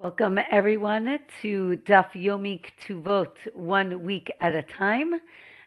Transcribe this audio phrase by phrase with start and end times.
[0.00, 5.14] Welcome everyone to Daf Yomi Ktuvot, one week at a time.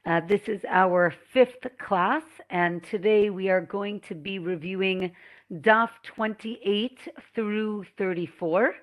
[0.06, 5.12] Uh, this is our fifth class, and today we are going to be reviewing
[5.52, 6.98] Daf 28
[7.36, 8.74] through 34.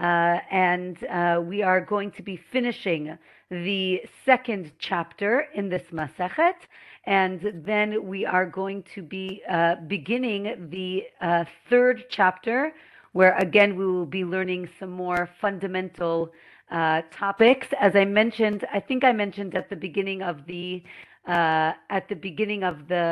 [0.00, 0.02] Uh,
[0.50, 3.18] and uh, we are going to be finishing
[3.50, 6.56] the second chapter in this Masechet,
[7.04, 12.72] and then we are going to be uh, beginning the uh, third chapter
[13.16, 16.30] where again we will be learning some more fundamental
[16.70, 17.68] uh, topics.
[17.80, 20.82] As I mentioned, I think I mentioned at the beginning of the
[21.26, 23.06] uh, at the beginning of the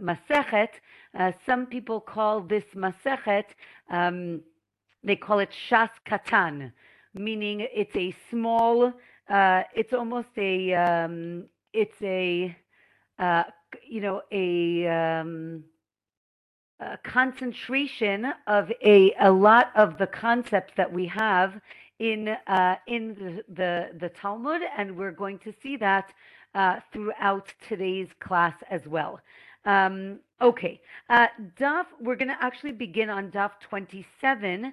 [0.00, 0.72] Masechet,
[1.18, 3.48] uh, some people call this Masechet,
[3.90, 4.40] um,
[5.04, 6.72] they call it Shas Katan,
[7.12, 8.92] meaning it's a small,
[9.28, 11.44] uh, it's almost a, um,
[11.74, 12.56] it's a,
[13.18, 13.42] uh,
[13.86, 15.64] you know, a, um,
[16.80, 21.60] uh, concentration of a, a lot of the concepts that we have
[21.98, 26.12] in uh, in the, the, the Talmud, and we're going to see that
[26.54, 29.20] uh, throughout today's class as well.
[29.66, 31.26] Um, okay, uh,
[31.58, 31.84] Daf.
[32.00, 34.70] We're going to actually begin on Daf 27 uh,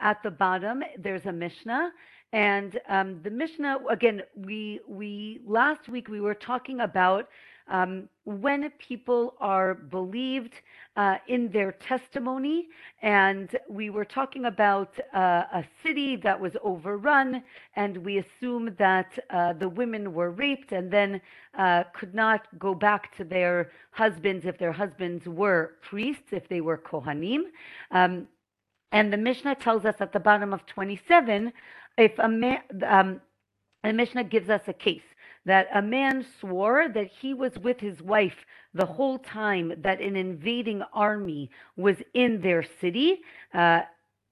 [0.00, 0.82] at the bottom.
[0.98, 1.92] There's a Mishnah.
[2.32, 7.28] And um, the Mishnah again, we we last week we were talking about
[7.68, 10.54] um, when people are believed
[10.96, 12.68] uh, in their testimony.
[13.02, 17.42] And we were talking about uh, a city that was overrun,
[17.76, 21.20] and we assume that uh, the women were raped and then
[21.58, 26.60] uh, could not go back to their husbands if their husbands were priests, if they
[26.60, 27.42] were Kohanim.
[27.90, 28.28] Um,
[28.92, 31.52] and the Mishnah tells us at the bottom of 27
[31.96, 33.20] if a man, um,
[33.82, 35.02] the Mishnah gives us a case
[35.44, 40.16] that a man swore that he was with his wife the whole time that an
[40.16, 43.20] invading army was in their city,
[43.52, 43.82] uh,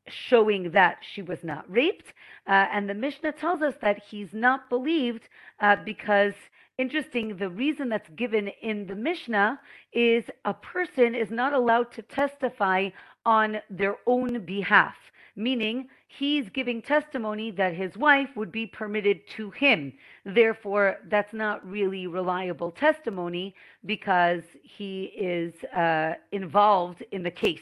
[0.08, 2.12] showing that she was not raped.
[2.48, 5.28] Uh, and the Mishnah tells us that he's not believed
[5.60, 6.34] uh, because,
[6.76, 9.60] interesting, the reason that's given in the Mishnah
[9.92, 12.90] is a person is not allowed to testify
[13.24, 14.96] on their own behalf,
[15.36, 19.92] meaning he's giving testimony that his wife would be permitted to him.
[20.24, 23.54] Therefore, that's not really reliable testimony
[23.86, 27.60] because he is uh, involved in the case.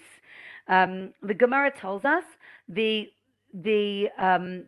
[0.69, 2.25] Um, the Gemara tells us
[2.69, 3.13] they
[3.53, 4.65] they um,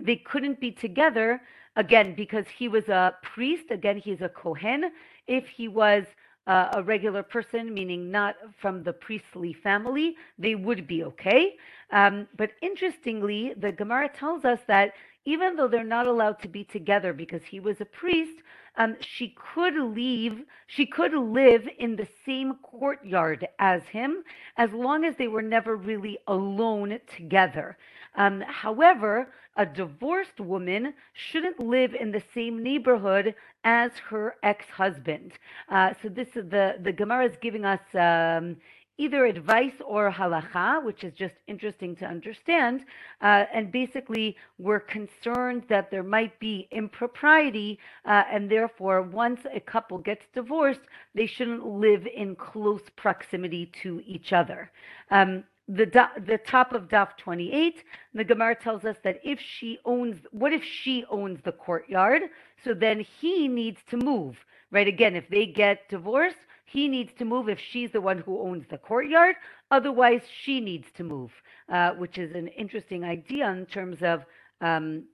[0.00, 1.40] they couldn't be together
[1.76, 3.70] again because he was a priest.
[3.70, 4.90] Again, he's a kohen.
[5.26, 6.04] If he was
[6.48, 11.54] uh, a regular person, meaning not from the priestly family, they would be okay.
[11.92, 14.94] Um, but interestingly, the Gemara tells us that
[15.26, 18.42] even though they're not allowed to be together because he was a priest,
[18.78, 24.24] um, she could leave, she could live in the same courtyard as him
[24.56, 27.76] as long as they were never really alone together.
[28.16, 35.32] Um, however, a divorced woman shouldn't live in the same neighborhood as her ex-husband.
[35.68, 38.56] Uh, so this is the the Gemara is giving us um,
[38.98, 42.84] either advice or halacha, which is just interesting to understand.
[43.20, 49.60] Uh, and basically, we're concerned that there might be impropriety, uh, and therefore, once a
[49.60, 50.80] couple gets divorced,
[51.14, 54.70] they shouldn't live in close proximity to each other.
[55.10, 55.86] Um, the
[56.26, 57.84] the top of Daf 28,
[58.14, 62.22] the Gemara tells us that if she owns, what if she owns the courtyard?
[62.64, 64.36] So then he needs to move,
[64.70, 64.88] right?
[64.88, 68.66] Again, if they get divorced, he needs to move if she's the one who owns
[68.70, 69.36] the courtyard.
[69.70, 71.32] Otherwise, she needs to move,
[71.70, 74.24] uh, which is an interesting idea in terms of
[74.62, 75.04] um,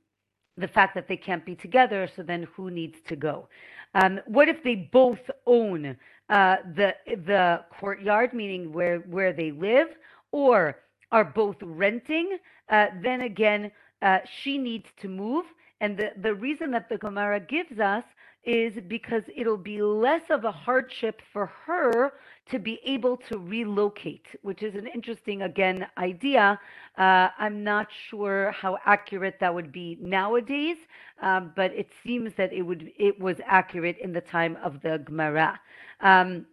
[0.56, 2.08] the fact that they can't be together.
[2.14, 3.48] So then, who needs to go?
[3.94, 5.96] Um, what if they both own
[6.28, 9.88] uh, the the courtyard, meaning where where they live?
[10.34, 10.76] Or
[11.12, 13.70] are both renting, uh, then again,
[14.02, 15.44] uh, she needs to move.
[15.80, 18.02] And the, the reason that the Gemara gives us
[18.42, 22.14] is because it'll be less of a hardship for her
[22.50, 26.58] to be able to relocate, which is an interesting, again, idea.
[26.98, 30.78] Uh, I'm not sure how accurate that would be nowadays,
[31.22, 34.98] um, but it seems that it would it was accurate in the time of the
[35.06, 35.60] Gemara.
[36.00, 36.46] Um,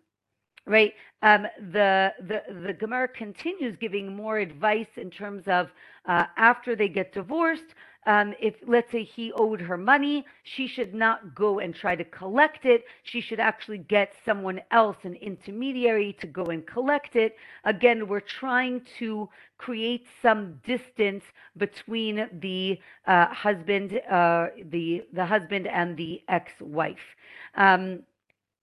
[0.66, 0.94] right?
[1.22, 5.70] Um, the the the gemara continues giving more advice in terms of
[6.06, 7.74] uh, after they get divorced
[8.06, 12.04] um, if let's say he owed her money she should not go and try to
[12.06, 12.84] collect it.
[13.04, 17.36] She should actually get someone else an intermediary to go and collect it.
[17.64, 21.24] Again we're trying to create some distance
[21.58, 27.16] between the uh, husband uh, the the husband and the ex-wife.
[27.56, 28.04] Um,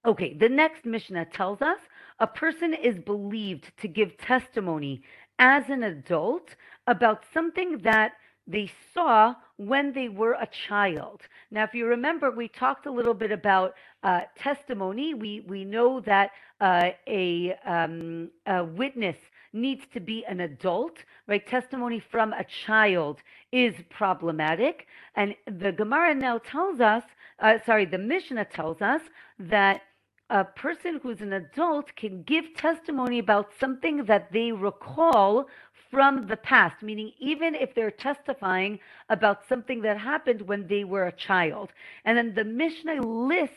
[0.07, 1.79] Okay, the next Mishnah tells us
[2.21, 5.03] a person is believed to give testimony
[5.39, 6.57] as an adult
[6.87, 8.13] about something that
[8.47, 11.23] they saw when they were a child.
[11.51, 15.15] Now, if you remember, we talked a little bit about uh, testimony.
[15.15, 16.31] We we know that
[16.61, 19.17] uh, a, um, a witness
[19.53, 21.47] needs to be an adult, right?
[21.47, 23.23] Testimony from a child
[23.53, 27.05] is problematic, and the Gemara now tells us,
[27.41, 29.03] uh, sorry, the Mishnah tells us
[29.39, 29.83] that
[30.31, 35.49] a person who's an adult can give testimony about something that they recall
[35.91, 38.79] from the past, meaning even if they're testifying
[39.09, 41.71] about something that happened when they were a child.
[42.05, 43.57] And then the Mishnah lists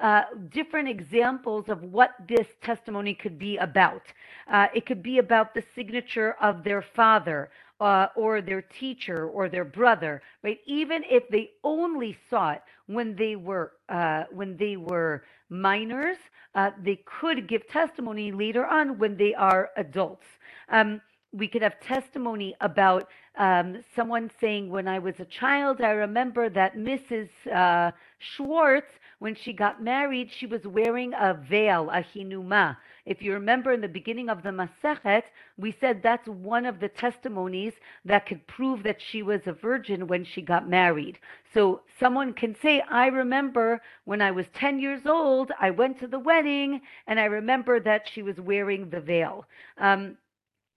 [0.00, 4.02] uh, different examples of what this testimony could be about.
[4.50, 7.50] Uh, it could be about the signature of their father.
[7.80, 10.58] Uh, or their teacher or their brother, right?
[10.66, 16.18] Even if they only saw it when they were uh, when they were minors,
[16.54, 20.26] uh, they could give testimony later on when they are adults.
[20.68, 21.00] Um,
[21.32, 23.08] we could have testimony about
[23.38, 27.28] um, someone saying, when I was a child, I remember that Mrs.
[27.52, 32.76] Uh, Schwartz, when she got married, she was wearing a veil, a hinuma.
[33.04, 35.24] If you remember in the beginning of the Masechet,
[35.58, 37.74] we said that's one of the testimonies
[38.06, 41.18] that could prove that she was a virgin when she got married.
[41.52, 46.06] So someone can say, I remember when I was 10 years old, I went to
[46.06, 49.44] the wedding and I remember that she was wearing the veil.
[49.76, 50.16] Um,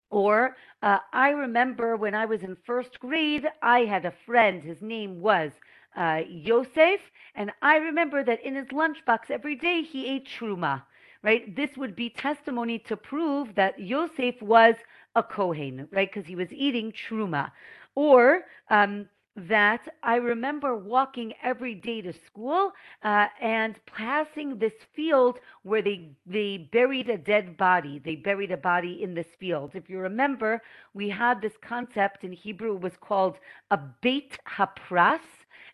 [0.09, 4.81] or uh, I remember when I was in first grade, I had a friend, his
[4.81, 5.51] name was
[5.95, 6.99] uh, Yosef,
[7.35, 10.83] and I remember that in his lunchbox every day he ate truma,
[11.23, 11.55] right?
[11.55, 14.75] This would be testimony to prove that Yosef was
[15.15, 16.11] a Kohen, right?
[16.11, 17.51] Because he was eating truma.
[17.95, 22.71] Or um, that I remember walking every day to school
[23.03, 27.99] uh, and passing this field where they they buried a dead body.
[27.99, 29.71] They buried a body in this field.
[29.73, 30.61] If you remember,
[30.93, 32.75] we had this concept in Hebrew.
[32.75, 33.37] It was called
[33.71, 35.21] a Beit Hapras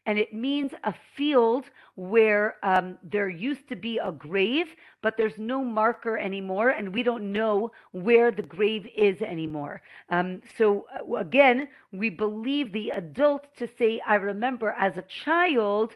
[0.10, 1.66] and it means a field
[1.96, 7.04] where um, there used to be a grave, but there's no marker anymore, and we
[7.04, 9.84] don't know where the grave is anymore.
[10.10, 15.96] Um, so, uh, again, we believe the adult to say, I remember as a child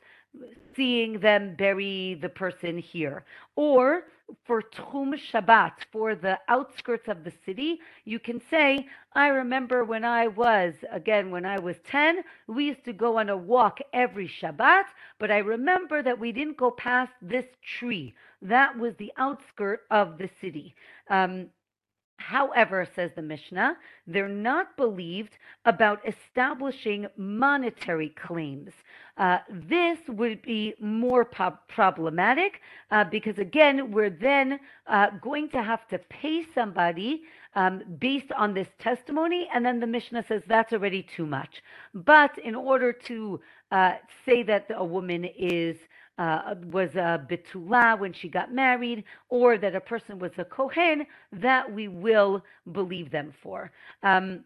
[0.75, 3.25] seeing them bury the person here.
[3.55, 4.03] Or
[4.45, 10.03] for Tchum Shabbat, for the outskirts of the city, you can say, I remember when
[10.03, 14.27] I was, again, when I was 10, we used to go on a walk every
[14.27, 14.85] Shabbat,
[15.19, 18.13] but I remember that we didn't go past this tree.
[18.41, 20.75] That was the outskirt of the city.
[21.09, 21.49] Um,
[22.17, 23.77] However, says the Mishnah,
[24.07, 28.71] they're not believed about establishing monetary claims.
[29.17, 35.61] Uh, this would be more po- problematic uh, because, again, we're then uh, going to
[35.61, 37.23] have to pay somebody
[37.55, 41.61] um, based on this testimony, and then the Mishnah says that's already too much.
[41.93, 43.39] But in order to
[43.71, 43.93] uh,
[44.25, 45.77] say that a woman is
[46.17, 51.05] uh, was a betula when she got married, or that a person was a kohen,
[51.31, 53.71] that we will believe them for.
[54.03, 54.43] Um,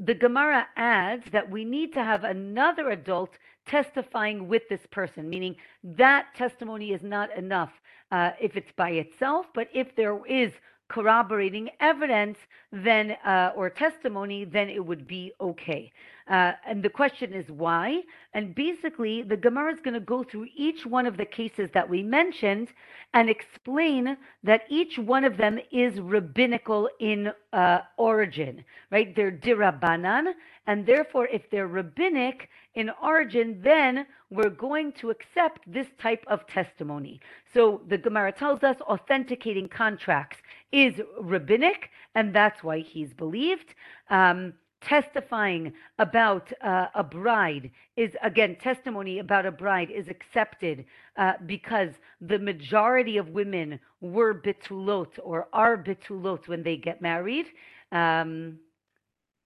[0.00, 3.36] the Gemara adds that we need to have another adult
[3.66, 5.54] testifying with this person, meaning
[5.84, 7.70] that testimony is not enough
[8.10, 10.52] uh, if it's by itself, but if there is
[10.88, 12.36] corroborating evidence
[12.72, 15.90] then uh, or testimony then it would be okay
[16.30, 18.00] uh, and the question is why
[18.34, 21.88] and basically the gemara is going to go through each one of the cases that
[21.88, 22.68] we mentioned
[23.12, 30.32] and explain that each one of them is rabbinical in uh, origin right they're dirabanan
[30.66, 36.46] and therefore if they're rabbinic in origin, then we're going to accept this type of
[36.46, 37.20] testimony.
[37.52, 40.38] So the Gemara tells us authenticating contracts
[40.70, 43.74] is rabbinic, and that's why he's believed.
[44.08, 50.84] Um, testifying about uh, a bride is again testimony about a bride is accepted
[51.16, 57.46] uh, because the majority of women were betulot or are betulot when they get married.
[57.92, 58.58] Um,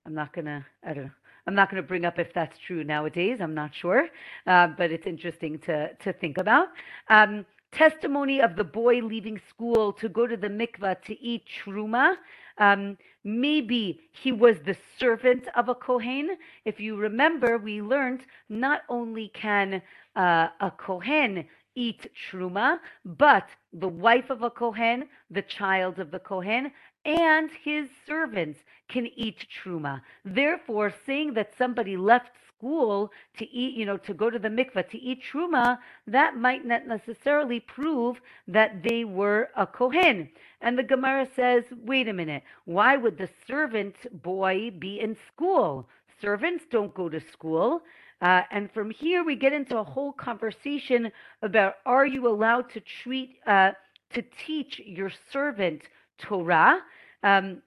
[0.07, 0.65] I'm not gonna.
[0.85, 1.11] I don't know.
[1.47, 3.39] I'm not going to bring up if that's true nowadays.
[3.41, 4.09] I'm not sure,
[4.47, 6.69] uh, but it's interesting to to think about.
[7.09, 12.15] Um, testimony of the boy leaving school to go to the mikvah to eat truma.
[12.59, 16.37] Um, maybe he was the servant of a kohen.
[16.65, 19.83] If you remember, we learned not only can
[20.17, 26.21] uh, a kohen eat truma, but the wife of a kohen, the child of the
[26.21, 26.71] kohen,
[27.05, 30.01] and his servants can eat truma.
[30.25, 32.31] Therefore, saying that somebody left
[32.65, 36.65] school to eat, you know, to go to the mikveh to eat truma, that might
[36.65, 40.29] not necessarily prove that they were a kohen.
[40.63, 45.89] And the Gemara says, wait a minute, why would the servant boy be in school?
[46.21, 47.83] Servants don't go to school.
[48.23, 52.81] Uh, and from here, we get into a whole conversation about are you allowed to
[52.81, 53.73] treat, uh,
[54.15, 55.83] to teach your servant
[56.17, 56.81] Torah?
[57.23, 57.61] Um,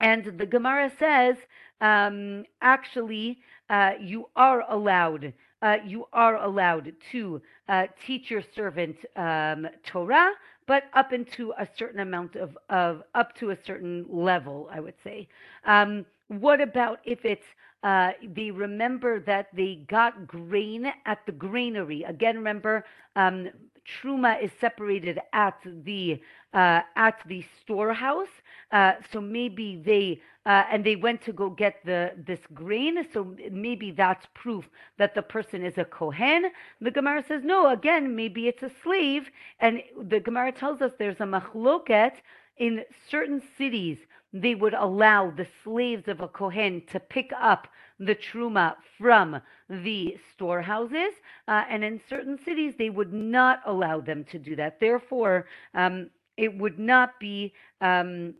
[0.00, 1.36] and the Gemara says,
[1.80, 3.38] um, actually,
[3.70, 10.32] uh, you are allowed, uh, you are allowed to uh, teach your servant um, Torah,
[10.66, 14.94] but up into a certain amount of, of up to a certain level, I would
[15.02, 15.28] say.
[15.64, 17.46] Um, what about if it's
[17.82, 22.02] uh, they remember that they got grain at the granary.
[22.02, 23.48] Again, remember, um,
[23.86, 26.20] truma is separated at the
[26.52, 28.34] uh, at the storehouse.
[28.72, 33.06] Uh, so maybe they uh, and they went to go get the this grain.
[33.12, 36.46] So maybe that's proof that the person is a kohen.
[36.80, 37.70] The Gemara says no.
[37.70, 42.12] Again, maybe it's a slave, and the Gemara tells us there's a machloket
[42.58, 43.98] in certain cities
[44.32, 47.68] they would allow the slaves of a Kohen to pick up
[47.98, 51.14] the truma from the storehouses,
[51.48, 54.78] uh, and in certain cities they would not allow them to do that.
[54.80, 57.52] Therefore, um, it would not be.
[57.80, 58.34] Um,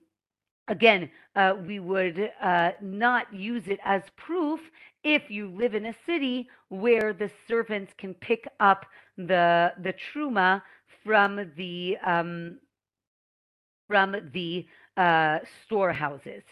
[0.69, 4.61] again, uh, we would uh, not use it as proof
[5.05, 8.85] if you live in a city where the servants can pick up
[9.17, 10.63] the the truma
[11.05, 12.59] from the um,
[13.87, 14.67] from the
[14.97, 16.43] uh, storehouses.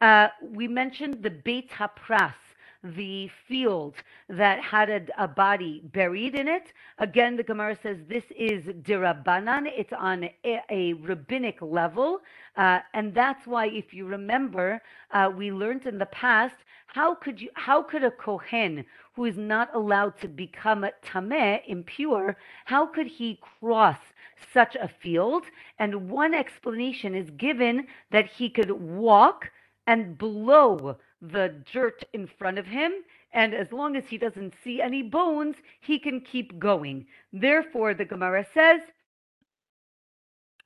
[0.00, 2.34] Uh, we mentioned the Beit HaPras,
[2.82, 3.94] the field
[4.28, 6.72] that had a, a, body buried in it.
[6.98, 9.66] Again, the Gemara says this is dirabanan.
[9.66, 12.20] It's on a, a rabbinic level,
[12.56, 14.82] uh, and that's why, if you remember,
[15.12, 16.56] uh, we learned in the past
[16.86, 22.36] how could you, how could a kohen who is not allowed to become tameh, impure,
[22.64, 23.98] how could he cross
[24.52, 25.44] such a field?
[25.78, 29.50] And one explanation is given that he could walk
[29.86, 32.92] and blow the dirt in front of him.
[33.32, 37.06] And as long as he doesn't see any bones, he can keep going.
[37.32, 38.80] Therefore, the Gemara says,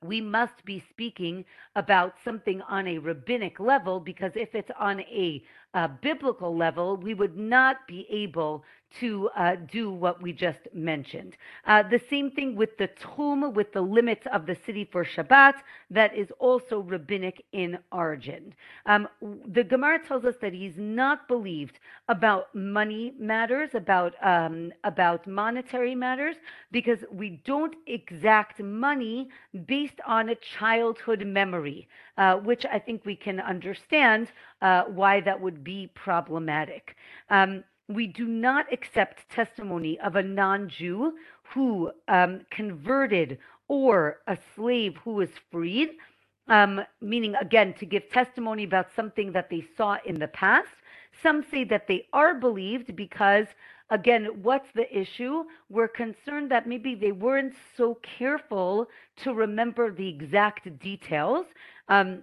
[0.03, 1.43] we must be speaking
[1.75, 7.13] about something on a rabbinic level because if it's on a, a biblical level, we
[7.13, 8.63] would not be able
[8.99, 11.37] to uh, do what we just mentioned.
[11.65, 15.55] Uh, the same thing with the Tchum, with the limits of the city for Shabbat,
[15.89, 18.53] that is also rabbinic in origin.
[18.85, 19.07] Um,
[19.47, 25.95] the Gemara tells us that he's not believed about money matters, about um, about monetary
[25.95, 26.35] matters,
[26.71, 29.29] because we don't exact money
[29.65, 34.31] based on a childhood memory, uh, which I think we can understand
[34.61, 36.95] uh, why that would be problematic.
[37.29, 41.13] Um, we do not accept testimony of a non Jew
[41.53, 45.89] who um, converted or a slave who was freed,
[46.47, 50.69] um, meaning, again, to give testimony about something that they saw in the past.
[51.23, 53.47] Some say that they are believed because,
[53.89, 55.43] again, what's the issue?
[55.69, 58.87] We're concerned that maybe they weren't so careful
[59.23, 61.45] to remember the exact details.
[61.87, 62.21] Um,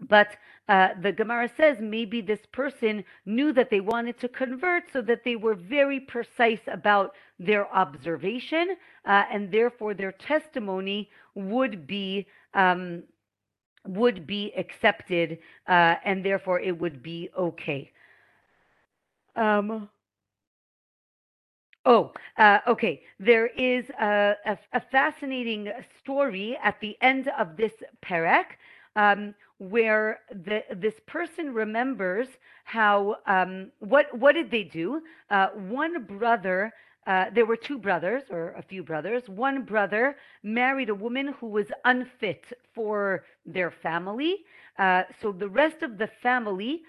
[0.00, 0.36] but
[0.68, 5.22] uh, the Gemara says maybe this person knew that they wanted to convert, so that
[5.24, 13.02] they were very precise about their observation, uh, and therefore their testimony would be um,
[13.86, 17.92] would be accepted, uh, and therefore it would be okay.
[19.36, 19.88] Um,
[21.88, 23.04] Oh, uh, okay.
[23.20, 25.70] There is a, a, a, fascinating
[26.00, 27.70] story at the end of this
[28.04, 28.58] parak
[28.96, 32.28] um, where the, this person remembers
[32.64, 35.02] how um, what what did they do?
[35.30, 36.72] Uh, one brother.
[37.06, 39.28] Uh, there were two brothers, or a few brothers.
[39.28, 44.38] One brother married a woman who was unfit for their family.
[44.76, 46.82] Uh, so the rest of the family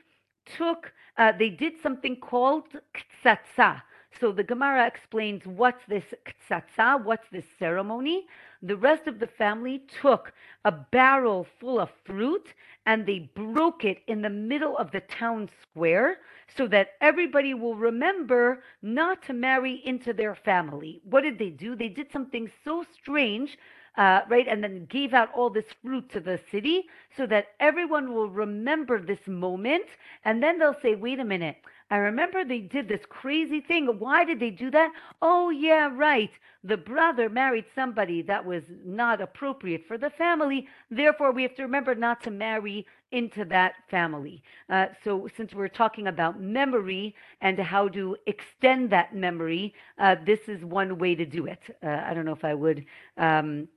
[0.57, 2.63] took, uh, they did something called
[2.95, 3.81] ktsatsa.
[4.19, 8.25] So the Gemara explains what's this ktsatsa, what's this ceremony.
[8.61, 10.33] The rest of the family took
[10.65, 12.53] a barrel full of fruit
[12.85, 16.17] and they broke it in the middle of the town square
[16.55, 21.01] so that everybody will remember not to marry into their family.
[21.03, 21.75] What did they do?
[21.75, 23.57] They did something so strange
[23.97, 24.47] uh, right?
[24.47, 26.85] And then gave out all this fruit to the city
[27.15, 29.85] so that everyone will remember this moment.
[30.23, 31.57] And then they'll say, wait a minute,
[31.89, 33.87] I remember they did this crazy thing.
[33.99, 34.91] Why did they do that?
[35.21, 36.31] Oh, yeah, right.
[36.63, 40.67] The brother married somebody that was not appropriate for the family.
[40.91, 44.43] Therefore, we have to remember not to marry into that family.
[44.69, 50.49] Uh, so, since we're talking about memory and how to extend that memory, uh, this
[50.49, 51.61] is one way to do it.
[51.81, 52.85] Uh, I don't know if I would.
[53.17, 53.69] Um,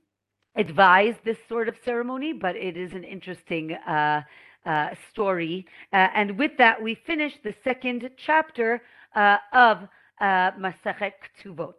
[0.55, 4.21] advise this sort of ceremony, but it is an interesting uh,
[4.65, 5.65] uh, story.
[5.93, 8.81] Uh, and with that, we finish the second chapter
[9.15, 9.87] uh, of
[10.19, 11.13] uh, Masachet
[11.43, 11.73] Ktuvot.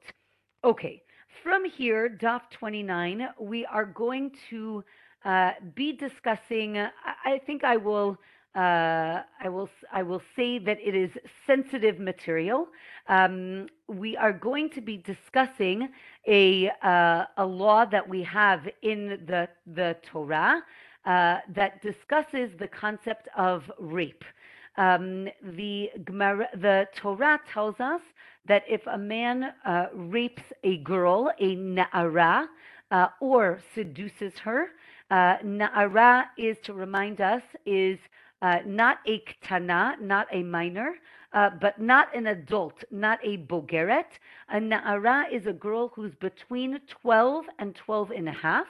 [0.65, 1.03] Okay,
[1.43, 4.85] from here, Daf 29, we are going to
[5.25, 6.77] uh, be discussing.
[6.79, 6.91] I,
[7.25, 8.19] I think I will.
[8.55, 11.11] Uh, I will I will say that it is
[11.47, 12.69] sensitive material.
[13.09, 15.89] Um, we are going to be discussing
[16.29, 20.63] a uh, a law that we have in the the Torah
[21.05, 24.25] uh, that discusses the concept of rape.
[24.77, 28.01] Um, the the Torah tells us
[28.47, 32.47] that if a man uh, rapes a girl, a na'ara,
[32.91, 34.69] uh, or seduces her,
[35.11, 37.99] uh, na'ara is to remind us is
[38.41, 40.95] uh, not a ktana, not a minor,
[41.33, 44.19] uh, but not an adult, not a bogeret.
[44.49, 48.67] A na'ara is a girl who's between 12 and 12 and a half.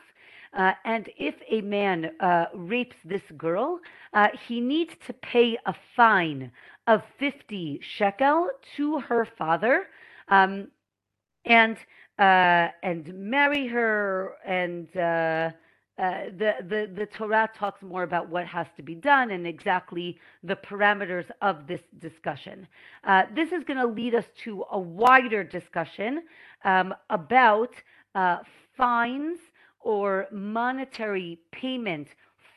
[0.55, 3.81] Uh, and if a man uh, rapes this girl,
[4.13, 6.51] uh, he needs to pay a fine
[6.87, 9.87] of 50 shekel to her father
[10.29, 10.69] um,
[11.45, 11.79] and
[12.19, 15.51] uh, and marry her and uh,
[15.99, 20.19] uh, the, the, the Torah talks more about what has to be done and exactly
[20.43, 22.67] the parameters of this discussion.
[23.35, 26.23] This is going to lead us to a wider discussion
[26.65, 27.75] um, about
[28.77, 29.39] fines
[29.83, 32.09] or monetary payment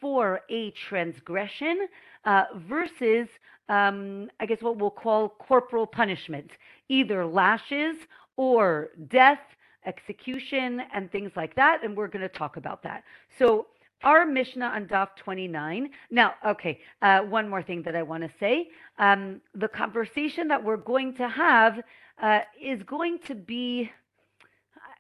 [0.02, 1.88] for a transgression
[2.26, 3.28] uh, versus,
[3.70, 6.52] um, I guess, what we'll call corporal punishment,
[6.90, 7.96] either lashes
[8.38, 9.40] or death
[9.86, 11.84] execution and things like that.
[11.84, 13.04] And we're going to talk about that.
[13.38, 13.68] So,
[14.04, 15.90] our Mishnah on Daf 29.
[16.12, 18.70] Now, okay, uh, one more thing that I want to say.
[19.00, 21.82] Um, the conversation that we're going to have
[22.22, 23.90] uh, is going to be,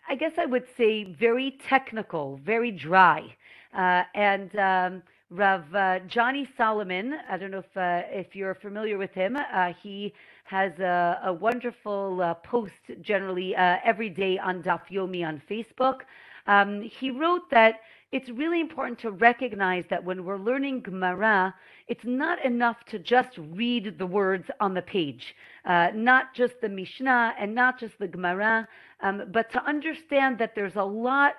[0.07, 3.35] I guess I would say, very technical, very dry.
[3.75, 8.97] Uh, and um, Rav uh, Johnny Solomon, I don't know if, uh, if you're familiar
[8.97, 14.61] with him, uh, he has a, a wonderful uh, post generally uh, every day on
[14.61, 16.01] Daf Yomi on Facebook.
[16.45, 21.53] Um, he wrote that it's really important to recognize that when we're learning Gemara,
[21.87, 26.69] it's not enough to just read the words on the page, uh, not just the
[26.69, 28.67] Mishnah and not just the Gemara,
[29.01, 31.35] um, but to understand that there's a lot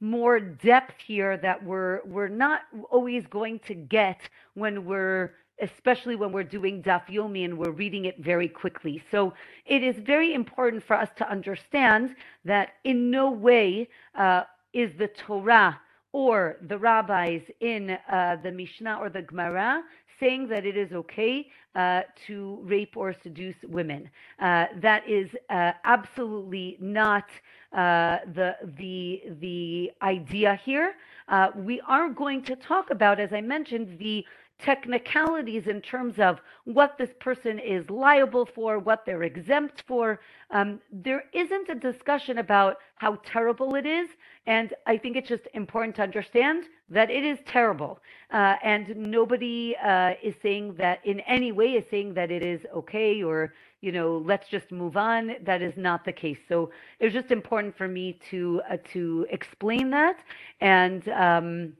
[0.00, 4.20] more depth here that we're we're not always going to get
[4.54, 9.02] when we're especially when we're doing Daf Yomi and we're reading it very quickly.
[9.10, 9.32] So
[9.66, 15.08] it is very important for us to understand that in no way uh, is the
[15.08, 15.80] Torah
[16.12, 19.82] or the rabbis in uh, the Mishnah or the Gemara
[20.18, 24.08] saying that it is okay uh, to rape or seduce women.
[24.40, 27.24] Uh, that is uh, absolutely not
[27.72, 30.94] uh, the the the idea here.
[31.28, 34.24] Uh, we are going to talk about, as I mentioned, the
[34.64, 40.20] technicalities in terms of what this person is liable for, what they're exempt for.
[40.50, 44.08] Um, there isn't a discussion about how terrible it is.
[44.46, 47.98] And I think it's just important to understand that it is terrible.
[48.32, 52.60] Uh, and nobody uh, is saying that in any way is saying that it is
[52.74, 55.36] okay or, you know, let's just move on.
[55.44, 56.38] That is not the case.
[56.48, 60.16] So it was just important for me to, uh, to explain that.
[60.60, 61.74] And, um,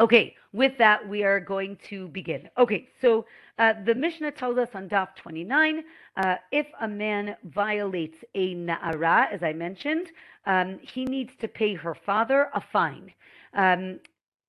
[0.00, 2.48] Okay, with that, we are going to begin.
[2.56, 3.26] Okay, so
[3.58, 5.82] uh, the Mishnah tells us on Daf 29
[6.16, 10.08] uh, if a man violates a Na'ara, as I mentioned,
[10.46, 13.12] um, he needs to pay her father a fine.
[13.54, 13.98] Um,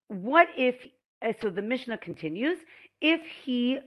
[0.08, 0.76] what if,
[1.24, 2.60] uh, so the Mishnah continues,
[3.02, 3.80] if he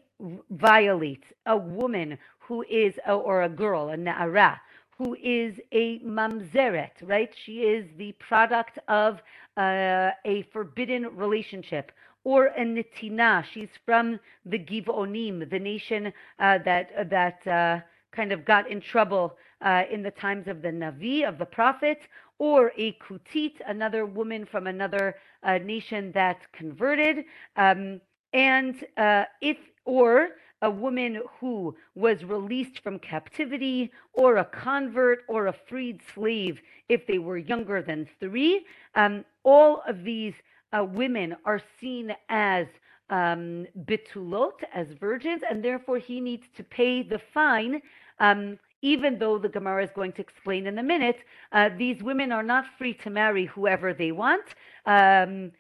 [0.51, 4.59] violates a woman who is, or a girl, a Na'ara,
[5.03, 7.35] who is a mamzeret, right?
[7.45, 9.21] She is the product of
[9.57, 11.93] uh, a forbidden relationship.
[12.25, 17.81] Or a netina, she's from the Givonim, the nation uh, that that uh,
[18.13, 21.99] kind of got in trouble uh, in the times of the Navi, of the prophet,
[22.39, 27.25] or a Kutit, another woman from another uh, nation that converted.
[27.57, 28.01] Um,
[28.33, 30.29] and uh, if, or
[30.63, 37.07] a woman who was released from captivity, or a convert, or a freed slave if
[37.07, 38.65] they were younger than three.
[38.95, 40.35] Um, all of these
[40.73, 42.67] uh, women are seen as
[43.11, 47.83] um, bitulot as virgins, and therefore he needs to pay the fine.
[48.19, 51.19] Um, even though the Gemara is going to explain in a minute,
[51.53, 54.55] uh, these women are not free to marry whoever they want.
[54.87, 55.53] Um,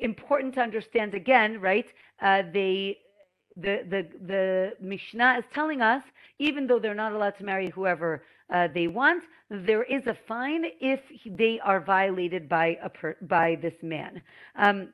[0.00, 1.86] important to understand again, right?
[2.20, 2.98] Uh, they
[3.56, 6.02] the the the Mishnah is telling us,
[6.38, 10.64] even though they're not allowed to marry whoever uh, they want, there is a fine
[10.80, 14.22] if they are violated by a per, by this man.
[14.56, 14.92] Um,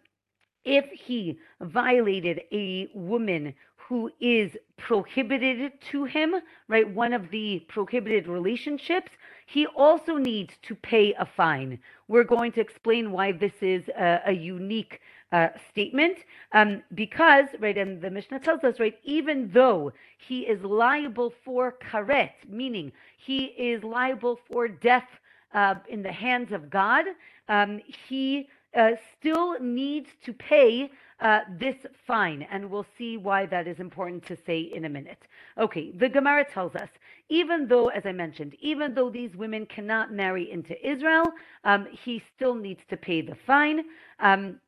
[0.64, 3.54] if he violated a woman
[3.88, 6.34] who is prohibited to him,
[6.68, 6.88] right?
[6.88, 9.10] One of the prohibited relationships,
[9.46, 11.78] he also needs to pay a fine.
[12.06, 15.00] We're going to explain why this is a, a unique
[15.32, 16.18] uh, statement
[16.52, 21.76] um, because, right, and the Mishnah tells us, right, even though he is liable for
[21.90, 25.08] karet, meaning he is liable for death
[25.54, 27.06] uh, in the hands of God,
[27.48, 31.76] um, he uh, still needs to pay uh, this
[32.06, 35.26] fine, and we'll see why that is important to say in a minute.
[35.58, 36.88] Okay, the Gemara tells us,
[37.28, 41.26] even though, as I mentioned, even though these women cannot marry into Israel,
[41.64, 43.84] um, he still needs to pay the fine.
[44.20, 44.60] Um,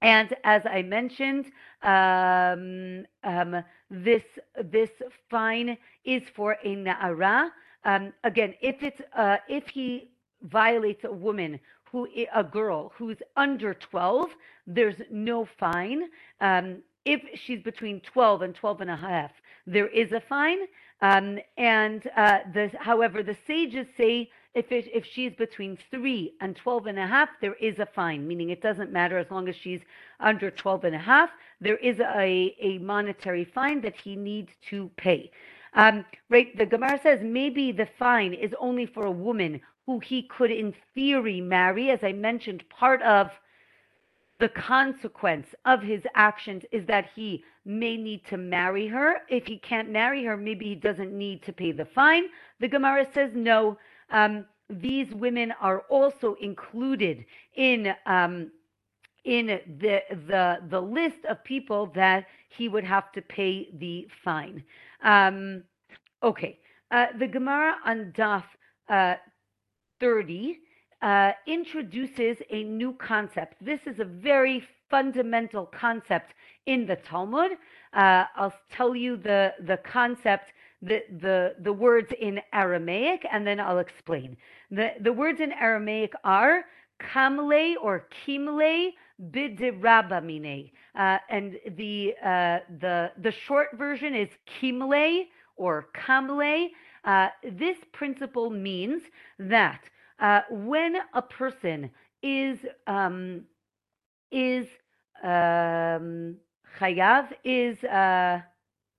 [0.00, 1.46] and as I mentioned,
[1.82, 4.22] um, um, this
[4.64, 4.90] this
[5.28, 7.50] fine is for a na'ara.
[7.84, 10.10] Um, again, if it's uh, if he
[10.42, 11.58] violates a woman
[11.90, 14.30] who a girl who's under 12,
[14.66, 16.04] there's no fine.
[16.40, 19.30] Um, if she's between 12 and 12 and a half,
[19.66, 20.58] there is a fine.
[21.00, 26.56] Um, and uh, the, however, the sages say if it, if she's between three and
[26.56, 29.54] 12 and a half, there is a fine, meaning it doesn't matter as long as
[29.54, 29.80] she's
[30.20, 34.90] under 12 and a half, there is a, a monetary fine that he needs to
[34.96, 35.30] pay.
[35.74, 40.20] Um, right, the Gemara says maybe the fine is only for a woman who he
[40.24, 41.90] could, in theory, marry.
[41.90, 43.30] As I mentioned, part of
[44.38, 49.22] the consequence of his actions is that he may need to marry her.
[49.30, 52.24] If he can't marry her, maybe he doesn't need to pay the fine.
[52.60, 53.78] The Gemara says no.
[54.10, 57.24] Um, these women are also included
[57.54, 58.50] in um,
[59.24, 64.62] in the the the list of people that he would have to pay the fine.
[65.02, 65.62] Um,
[66.22, 66.58] okay,
[66.90, 68.44] uh, the Gemara on Daf
[68.90, 69.14] uh,
[70.00, 70.58] 30
[71.02, 73.54] uh, introduces a new concept.
[73.64, 76.34] This is a very fundamental concept
[76.66, 77.52] in the Talmud.
[77.92, 83.60] Uh, I'll tell you the, the concept, the, the, the words in Aramaic, and then
[83.60, 84.36] I'll explain.
[84.70, 86.64] The, the words in Aramaic are
[87.00, 88.90] kamle or kimle
[89.30, 90.70] bidirabamine.
[90.98, 94.28] Uh, and the, uh, the, the short version is
[94.60, 96.70] kimle or kamle.
[97.08, 99.02] Uh, this principle means
[99.38, 99.80] that
[100.20, 101.90] uh, when a person
[102.22, 103.42] is um,
[104.30, 104.66] is
[105.24, 106.36] um,
[106.78, 108.40] chayav is uh,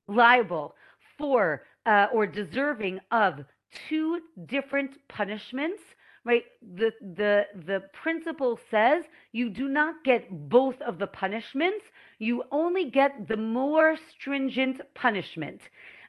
[0.08, 0.76] liable
[1.20, 3.46] for uh, or deserving of
[3.88, 5.82] two different punishments
[6.26, 6.44] right?
[6.76, 11.86] The the the principle says you do not get both of the punishments.
[12.20, 15.62] You only get the more stringent punishment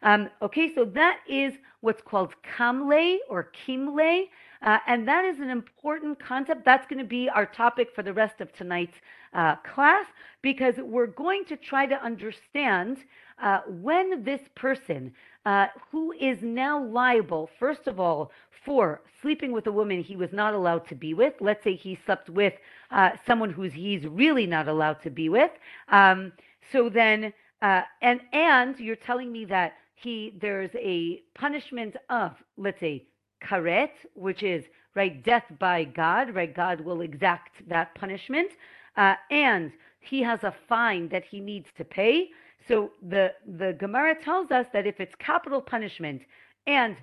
[0.03, 4.27] um, okay so that is what's called kamle or kimle
[4.63, 6.65] uh, and that is an important concept.
[6.65, 8.99] That's going to be our topic for the rest of tonight's
[9.33, 10.07] uh, class
[10.43, 12.99] because we're going to try to understand
[13.43, 15.13] uh, when this person
[15.47, 18.31] uh, who is now liable, first of all,
[18.65, 21.33] for sleeping with a woman he was not allowed to be with.
[21.41, 22.53] Let's say he slept with
[22.91, 25.53] uh, someone who's he's really not allowed to be with.
[25.89, 26.33] Um,
[26.71, 27.33] so then,
[27.63, 33.07] uh, and and you're telling me that he there's a punishment of let's say
[33.43, 36.55] karet, which is right death by God, right?
[36.55, 38.51] God will exact that punishment,
[38.97, 42.29] uh, and he has a fine that he needs to pay.
[42.69, 46.23] So the the Gemara tells us that if it's capital punishment
[46.67, 46.97] and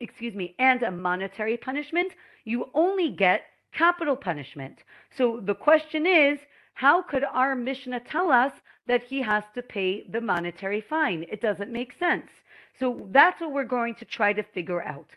[0.00, 2.12] excuse me and a monetary punishment,
[2.44, 4.78] you only get capital punishment.
[5.16, 6.38] So the question is,
[6.74, 8.52] how could our Mishnah tell us
[8.86, 11.26] that he has to pay the monetary fine?
[11.30, 12.30] It doesn't make sense.
[12.78, 15.08] So that's what we're going to try to figure out.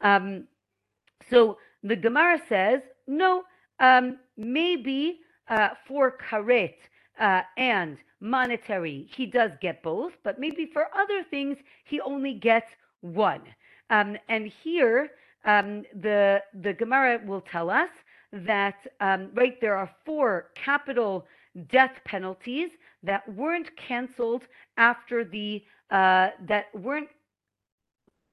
[0.00, 0.44] Um,
[1.30, 3.44] so the Gemara says, no,
[3.78, 6.74] um, maybe uh, for karet
[7.20, 12.66] uh, and monetary, he does get both, but maybe for other things, he only gets
[13.00, 13.42] one.
[13.90, 15.10] Um, and here,
[15.44, 17.90] um, the the Gemara will tell us
[18.32, 21.26] that um, right there are four capital
[21.70, 22.70] death penalties
[23.02, 24.44] that weren't canceled
[24.76, 27.08] after the uh, that weren't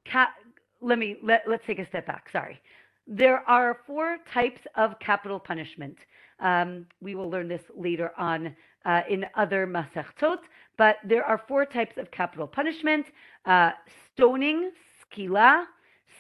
[0.09, 0.33] ca-
[0.81, 2.62] let me let, let's take a step back sorry.
[3.07, 5.97] There are four types of capital punishment.
[6.39, 10.38] Um, we will learn this later on uh, in other Masechtot,
[10.77, 13.07] but there are four types of capital punishment
[13.45, 13.71] uh,
[14.13, 15.65] stoning, skila,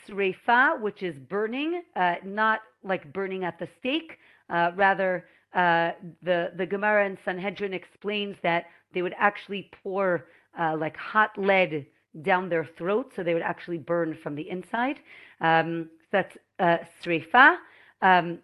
[0.07, 4.17] sreifa, which is burning, uh, not like burning at the stake,
[4.49, 10.25] uh, rather, uh, the, the Gemara in Sanhedrin explains that they would actually pour
[10.59, 11.85] uh, like hot lead
[12.21, 14.99] down their throat, so they would actually burn from the inside.
[15.41, 17.57] Um, that's uh, sreifa.
[18.01, 18.39] Um,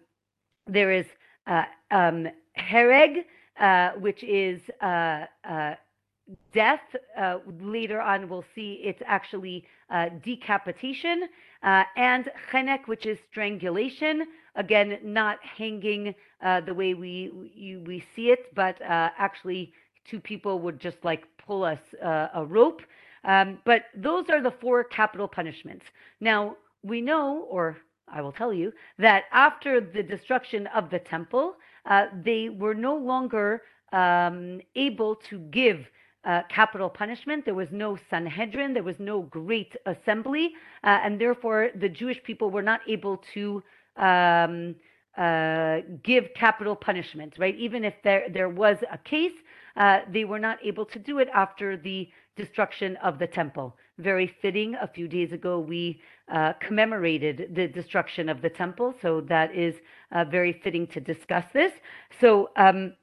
[0.66, 1.06] there is
[1.46, 3.24] uh, um, hereg,
[3.60, 4.60] uh, which is
[6.52, 6.80] death.
[7.60, 9.64] Later on, we'll see it's actually
[10.24, 11.28] decapitation,
[11.62, 14.26] uh, and chenek, which is strangulation.
[14.54, 19.72] Again, not hanging uh, the way we we, we see it, but uh, actually,
[20.04, 22.82] two people would just like pull us uh, a rope.
[23.24, 25.84] Um, but those are the four capital punishments.
[26.20, 27.76] Now we know, or
[28.08, 32.96] I will tell you, that after the destruction of the temple, uh, they were no
[32.96, 35.86] longer um, able to give
[36.26, 37.44] uh, capital punishment.
[37.44, 40.52] There was no Sanhedrin, there was no great assembly,
[40.84, 43.62] uh, and therefore the Jewish people were not able to
[43.96, 44.74] um,
[45.16, 47.56] uh, give capital punishment, right?
[47.56, 49.32] Even if there, there was a case,
[49.76, 53.76] uh, they were not able to do it after the destruction of the temple.
[53.98, 54.74] Very fitting.
[54.74, 59.76] A few days ago, we uh, commemorated the destruction of the temple, so that is
[60.12, 61.72] uh, very fitting to discuss this.
[62.20, 62.94] So, um,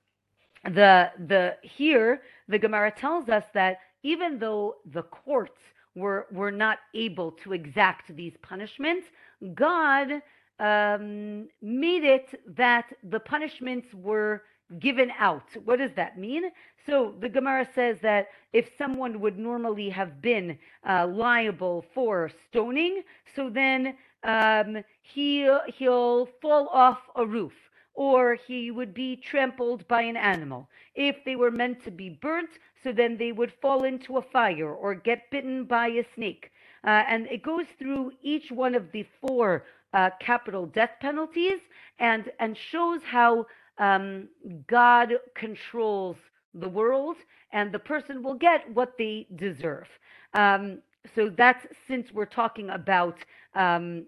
[0.63, 5.59] the the here the Gemara tells us that even though the courts
[5.95, 9.07] were were not able to exact these punishments,
[9.53, 10.21] God
[10.59, 14.43] um, made it that the punishments were
[14.79, 15.43] given out.
[15.65, 16.43] What does that mean?
[16.85, 23.03] So the Gemara says that if someone would normally have been uh, liable for stoning,
[23.35, 27.53] so then um, he he'll fall off a roof
[27.93, 30.69] or he would be trampled by an animal.
[30.95, 32.49] If they were meant to be burnt,
[32.83, 36.51] so then they would fall into a fire or get bitten by a snake.
[36.85, 41.59] Uh, and it goes through each one of the four uh, capital death penalties
[41.99, 43.45] and and shows how
[43.77, 44.27] um,
[44.67, 46.17] God controls
[46.53, 47.17] the world
[47.51, 49.87] and the person will get what they deserve.
[50.33, 50.79] Um,
[51.15, 53.17] so that's since we're talking about
[53.55, 54.05] um,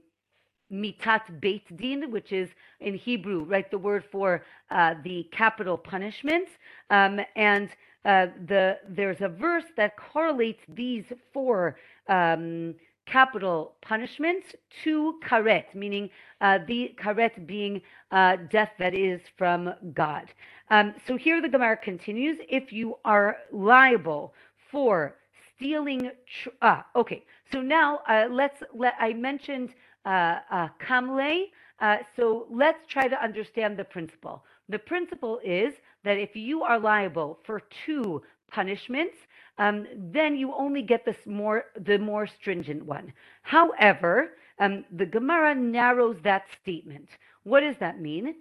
[0.72, 2.50] mitat beit din, which is
[2.80, 6.48] in Hebrew, right, the word for uh, the capital punishment.
[6.90, 7.70] Um, and
[8.06, 12.76] uh, the there's a verse that correlates these four um,
[13.06, 16.10] capital punishments to karet, meaning
[16.42, 20.32] uh, the karet being uh, death that is from God.
[20.70, 24.34] Um, so here the Gemara continues: if you are liable
[24.72, 25.16] for
[25.56, 27.24] stealing, tr- ah, okay.
[27.52, 29.74] So now uh, let's let I mentioned
[30.06, 31.48] kamle.
[31.80, 34.46] Uh, so let's try to understand the principle.
[34.70, 39.18] The principle is that if you are liable for two punishments,
[39.58, 43.12] um, then you only get this more the more stringent one.
[43.42, 47.10] However, um, the Gemara narrows that statement.
[47.44, 48.36] What does that mean?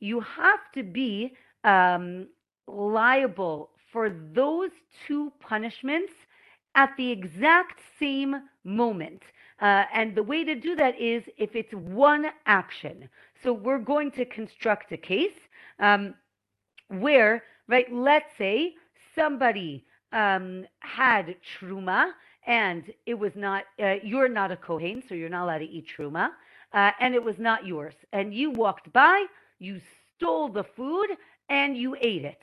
[0.00, 2.28] You have to be um,
[2.66, 4.70] liable for those
[5.06, 6.12] two punishments
[6.74, 9.22] at the exact same moment.
[9.60, 13.08] Uh, and the way to do that is if it's one action.
[13.42, 15.38] So we're going to construct a case
[15.80, 16.14] um,
[16.88, 18.74] where, right, let's say
[19.14, 22.12] somebody um, had truma
[22.46, 25.86] and it was not, uh, you're not a Kohen, so you're not allowed to eat
[25.96, 26.30] truma,
[26.72, 27.94] uh, and it was not yours.
[28.14, 29.26] And you walked by,
[29.58, 29.80] you
[30.16, 31.08] stole the food,
[31.50, 32.40] and you ate it.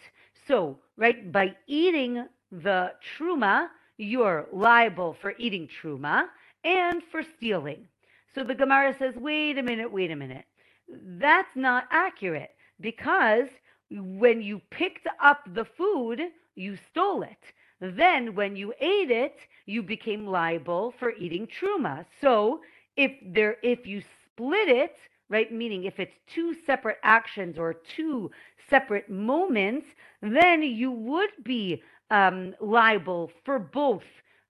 [0.48, 6.26] So, right, by eating the truma, you're liable for eating truma
[6.66, 7.88] and for stealing.
[8.34, 10.46] So the Gemara says, wait a minute, wait a minute.
[10.90, 12.52] That's not accurate
[12.82, 13.48] because
[13.92, 16.22] when you picked up the food,
[16.56, 17.54] you stole it.
[17.80, 22.06] Then when you ate it, you became liable for eating truma.
[22.22, 22.62] So
[22.98, 24.96] if there if you split it,
[25.30, 28.32] right, meaning if it's two separate actions or two
[28.70, 29.88] separate moments,
[30.22, 34.04] then you would be um, liable for both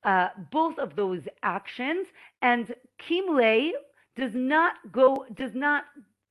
[0.06, 2.08] uh, both of those actions.
[2.41, 3.72] And kimle
[4.15, 5.84] does not go does not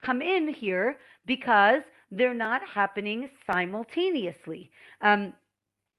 [0.02, 4.70] come in here because they're not happening simultaneously.
[5.02, 5.32] Um,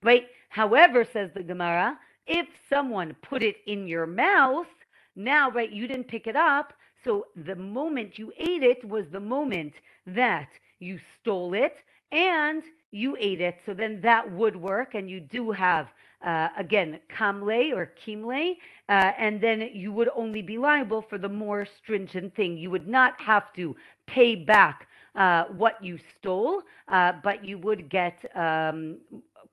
[0.02, 0.28] right?
[0.50, 4.68] However, says the Gemara, if someone put it in your mouth,
[5.16, 6.74] now, right, you didn't pick it up.
[7.04, 9.74] So the moment you ate it was the moment
[10.08, 11.78] that you stole it
[12.12, 13.60] and you ate it.
[13.66, 14.94] So then that would work.
[14.94, 15.88] And you do have
[16.26, 18.58] uh, again, kamle or kimle,
[18.90, 22.58] uh, and then you would only be liable for the more stringent thing.
[22.58, 23.76] You would not have to
[24.08, 28.98] pay back uh, what you stole, uh, but you would get um,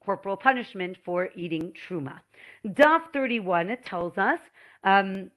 [0.04, 2.20] corporal punishment for eating truma.
[2.66, 4.40] Daf 31 tells us,
[4.84, 5.30] um,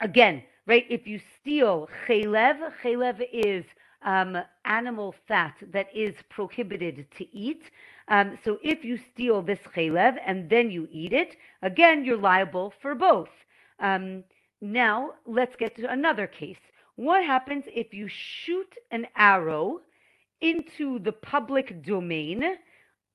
[0.00, 3.64] again, right, if you steal chaylev, chaylev is
[4.04, 7.64] um, animal fat that is prohibited to eat.
[8.12, 12.74] Um, so if you steal this chaylev and then you eat it, again, you're liable
[12.82, 13.30] for both.
[13.80, 14.22] Um,
[14.60, 16.58] now, let's get to another case.
[16.96, 19.80] What happens if you shoot an arrow
[20.42, 22.44] into the public domain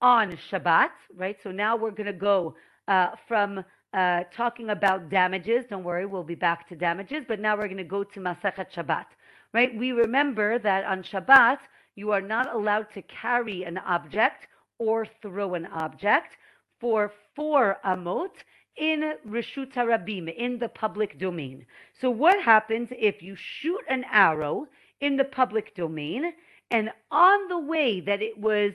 [0.02, 1.38] on Shabbat, right?
[1.44, 2.56] So now we're going to go
[2.88, 5.66] uh, from uh, talking about damages.
[5.70, 8.74] Don't worry, we'll be back to damages, but now we're going to go to Masachet
[8.74, 9.06] Shabbat,
[9.54, 9.78] right?
[9.78, 11.60] We remember that on Shabbat,
[11.96, 14.48] you are not allowed to carry an object
[14.80, 16.38] or throw an object
[16.80, 18.32] for four amot
[18.78, 21.66] in Rishut Rabim, in the public domain.
[22.00, 24.68] So what happens if you shoot an arrow
[25.02, 26.34] in the public domain
[26.70, 28.74] and on the way that it was,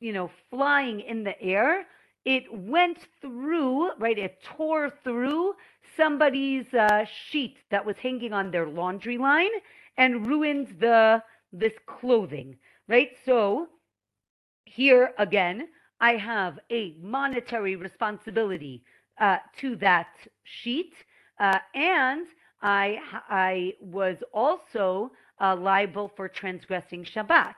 [0.00, 1.86] you know, flying in the air,
[2.24, 4.18] it went through, right?
[4.18, 5.54] It tore through
[5.96, 9.50] somebody's uh, sheet that was hanging on their laundry line
[9.96, 12.56] and ruined the this clothing,
[12.88, 13.10] right?
[13.24, 13.68] So
[14.70, 15.68] here again,
[16.00, 18.82] I have a monetary responsibility
[19.20, 20.08] uh, to that
[20.44, 20.94] sheet,
[21.38, 22.26] uh, and
[22.62, 27.54] I I was also uh, liable for transgressing Shabbat.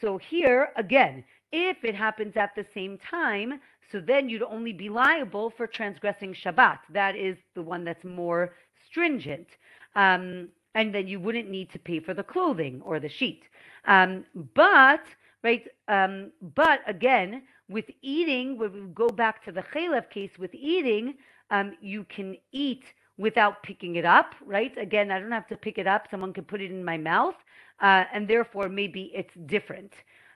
[0.00, 4.88] So here again, if it happens at the same time, so then you'd only be
[4.88, 6.78] liable for transgressing Shabbat.
[6.90, 8.54] That is the one that's more
[8.88, 9.48] stringent.
[9.94, 13.42] Um, and then you wouldn't need to pay for the clothing or the sheet.
[13.86, 15.04] Um, but
[15.42, 20.54] right, um, but again, with eating, when we go back to the Chalev case, with
[20.54, 21.14] eating,
[21.50, 22.84] um, you can eat
[23.18, 24.76] without picking it up, right?
[24.78, 26.06] Again, I don't have to pick it up.
[26.10, 27.34] Someone can put it in my mouth,
[27.80, 29.92] uh, and therefore maybe it's different.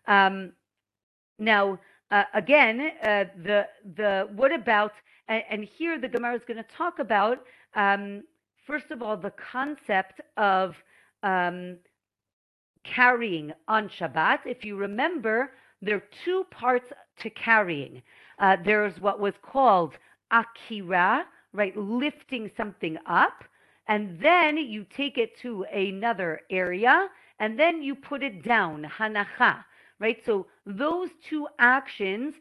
[0.07, 0.53] Um,
[1.39, 1.79] now,
[2.11, 3.67] uh, again, uh, the
[3.97, 4.93] the what about
[5.29, 8.23] and, and here the Gemara is going to talk about um,
[8.67, 10.75] first of all the concept of
[11.23, 11.77] um,
[12.95, 14.41] carrying on Shabbat.
[14.45, 18.03] If you remember, there are two parts to carrying.
[18.39, 19.95] Uh, there's what was called
[20.31, 23.45] akira, right, lifting something up,
[23.89, 29.65] and then you take it to another area, and then you put it down, hanacha,
[30.01, 30.19] right?
[30.25, 32.35] So those two actions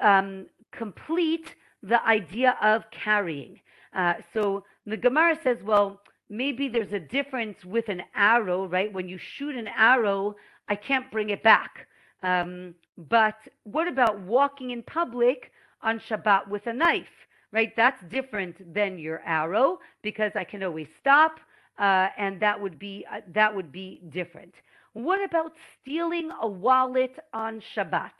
[0.00, 3.60] um, complete the idea of carrying.
[3.94, 8.92] Uh, so the Gemara says, well, maybe there's a difference with an arrow, right?
[8.92, 10.36] When you shoot an arrow,
[10.68, 11.88] I can't bring it back.
[12.22, 17.74] Um, but what about walking in public on Shabbat with a knife, right?
[17.76, 21.40] That's different than your arrow because I can always stop,
[21.78, 24.54] uh, and that would be uh, that would be different.
[24.92, 28.10] What about stealing a wallet on Shabbat?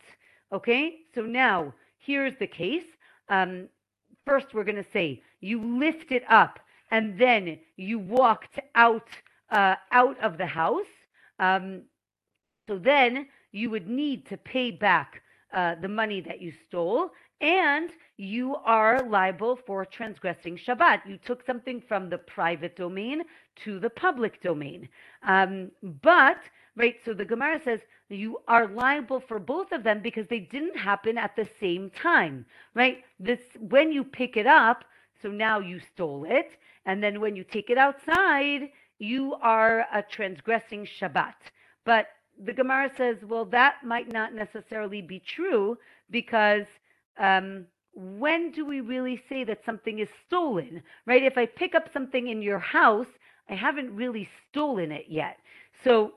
[0.53, 2.85] Okay, so now here's the case.
[3.29, 3.69] Um,
[4.27, 6.59] first, we're going to say you lift it up
[6.91, 9.09] and then you walked out
[9.51, 10.93] uh, out of the house.
[11.39, 11.83] Um,
[12.69, 15.23] so then you would need to pay back
[15.53, 21.01] uh, the money that you stole, and you are liable for transgressing Shabbat.
[21.07, 23.23] You took something from the private domain
[23.65, 24.89] to the public domain.
[25.23, 26.39] Um, but,
[26.77, 30.77] right, so the Gemara says you are liable for both of them because they didn't
[30.77, 32.99] happen at the same time, right?
[33.19, 34.85] This when you pick it up,
[35.23, 36.51] so now you stole it,
[36.87, 41.35] and then when you take it outside, you are uh, transgressing Shabbat.
[41.85, 42.07] But
[42.43, 45.79] the Gemara says, well, that might not necessarily be true
[46.11, 46.67] because
[47.19, 51.23] um, when do we really say that something is stolen, right?
[51.23, 53.07] If I pick up something in your house,
[53.49, 55.39] I haven't really stolen it yet.
[55.85, 56.13] So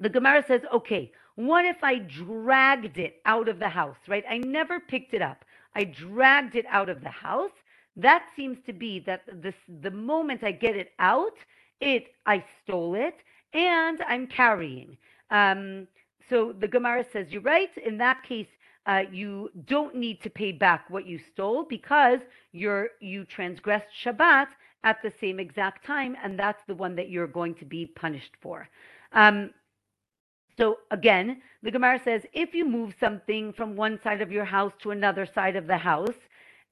[0.00, 4.24] the Gemara says, okay, what if I dragged it out of the house, right?
[4.28, 5.44] I never picked it up.
[5.74, 7.52] I dragged it out of the house.
[7.98, 11.36] That seems to be that this the moment I get it out,
[11.80, 13.16] it I stole it
[13.52, 14.96] and I'm carrying.
[15.30, 15.88] Um,
[16.30, 17.70] so the Gemara says, you're right.
[17.84, 18.46] In that case,
[18.86, 22.20] uh, you don't need to pay back what you stole because
[22.52, 24.46] you're you transgressed Shabbat
[24.84, 28.36] at the same exact time, and that's the one that you're going to be punished
[28.40, 28.68] for.
[29.12, 29.50] Um,
[30.56, 34.72] so again, the Gemara says if you move something from one side of your house
[34.82, 36.16] to another side of the house,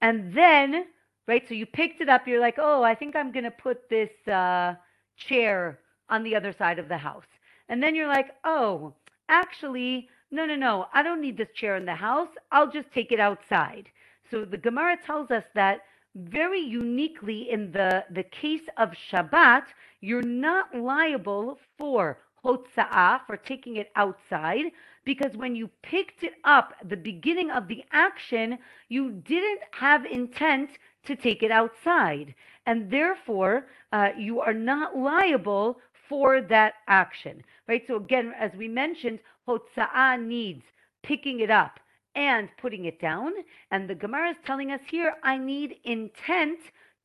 [0.01, 0.87] and then
[1.27, 3.89] right, so you picked it up, you're like, oh, I think I'm going to put
[3.89, 4.75] this uh,
[5.17, 7.27] chair on the other side of the house.
[7.69, 8.95] And then you're like, oh,
[9.29, 12.29] actually, no, no, no, I don't need this chair in the house.
[12.53, 13.89] I'll just take it outside.
[14.31, 15.81] So the Gemara tells us that
[16.15, 19.65] very uniquely in the, the case of Shabbat,
[20.01, 24.67] you're not liable for hotza'ah, for taking it outside,
[25.05, 30.71] because when you picked it up the beginning of the action, you didn't have intent
[31.07, 32.35] to take it outside.
[32.67, 35.79] And therefore, uh, you are not liable
[36.09, 37.83] for that action, right?
[37.87, 40.63] So again, as we mentioned, hotza'ah needs
[41.03, 41.81] picking it up
[42.15, 43.33] and putting it down.
[43.71, 46.59] And the Gemara is telling us here, I need intent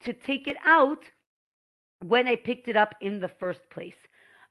[0.03, 1.03] to take it out
[2.03, 3.95] when I picked it up in the first place.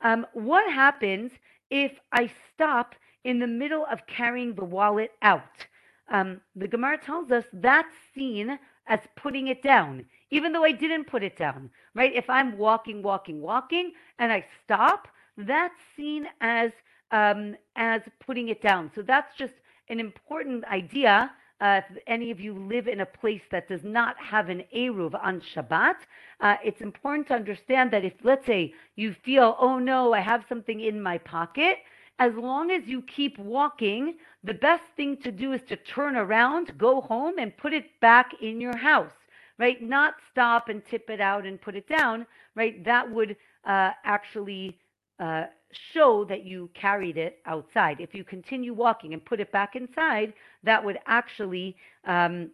[0.03, 1.33] Um, what happens
[1.71, 2.95] if I stop
[3.25, 5.67] in the middle of carrying the wallet out?
[6.11, 8.59] Um, the Gemara tells us that's seen
[8.91, 12.13] as putting it down, even though I didn't put it down, right?
[12.15, 16.73] If I'm walking, walking, walking, and I stop, that's seen as
[17.13, 18.91] um, as putting it down.
[18.95, 19.55] So that's just
[19.89, 21.31] an important idea
[21.61, 25.15] uh, if any of you live in a place that does not have an Eruv
[25.23, 25.97] on Shabbat,
[26.41, 30.45] uh, it's important to understand that if, let's say, you feel, oh no, I have
[30.49, 31.79] something in my pocket,
[32.21, 36.77] as long as you keep walking, the best thing to do is to turn around,
[36.77, 39.15] go home, and put it back in your house,
[39.59, 39.83] right?
[39.83, 42.85] Not stop and tip it out and put it down, right?
[42.85, 44.79] That would uh, actually
[45.19, 48.01] uh, show that you carried it outside.
[48.01, 52.51] If you continue walking and put it back inside, that would actually um,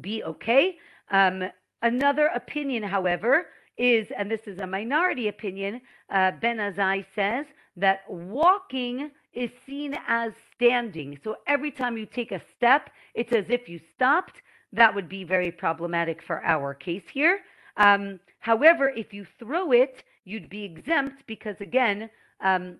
[0.00, 0.78] be okay.
[1.10, 1.44] Um,
[1.82, 7.44] another opinion, however, is, and this is a minority opinion, uh, Ben Azai says
[7.76, 11.18] that walking is seen as standing.
[11.22, 14.42] So every time you take a step, it's as if you stopped.
[14.72, 17.40] That would be very problematic for our case here.
[17.76, 22.10] Um, however, if you throw it, you'd be exempt because, again,
[22.40, 22.76] um,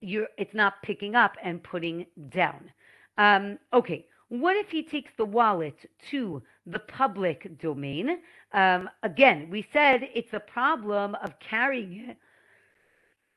[0.00, 2.70] you're, it's not picking up and putting down.
[3.18, 5.76] Um, okay, what if he takes the wallet
[6.10, 8.18] to the public domain?
[8.52, 12.16] Um, again, we said it's a problem of carrying it.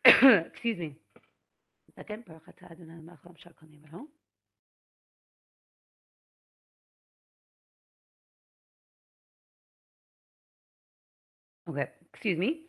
[0.48, 0.96] Excuse me.
[1.98, 2.24] Second.
[11.70, 12.62] Okay, excuse me.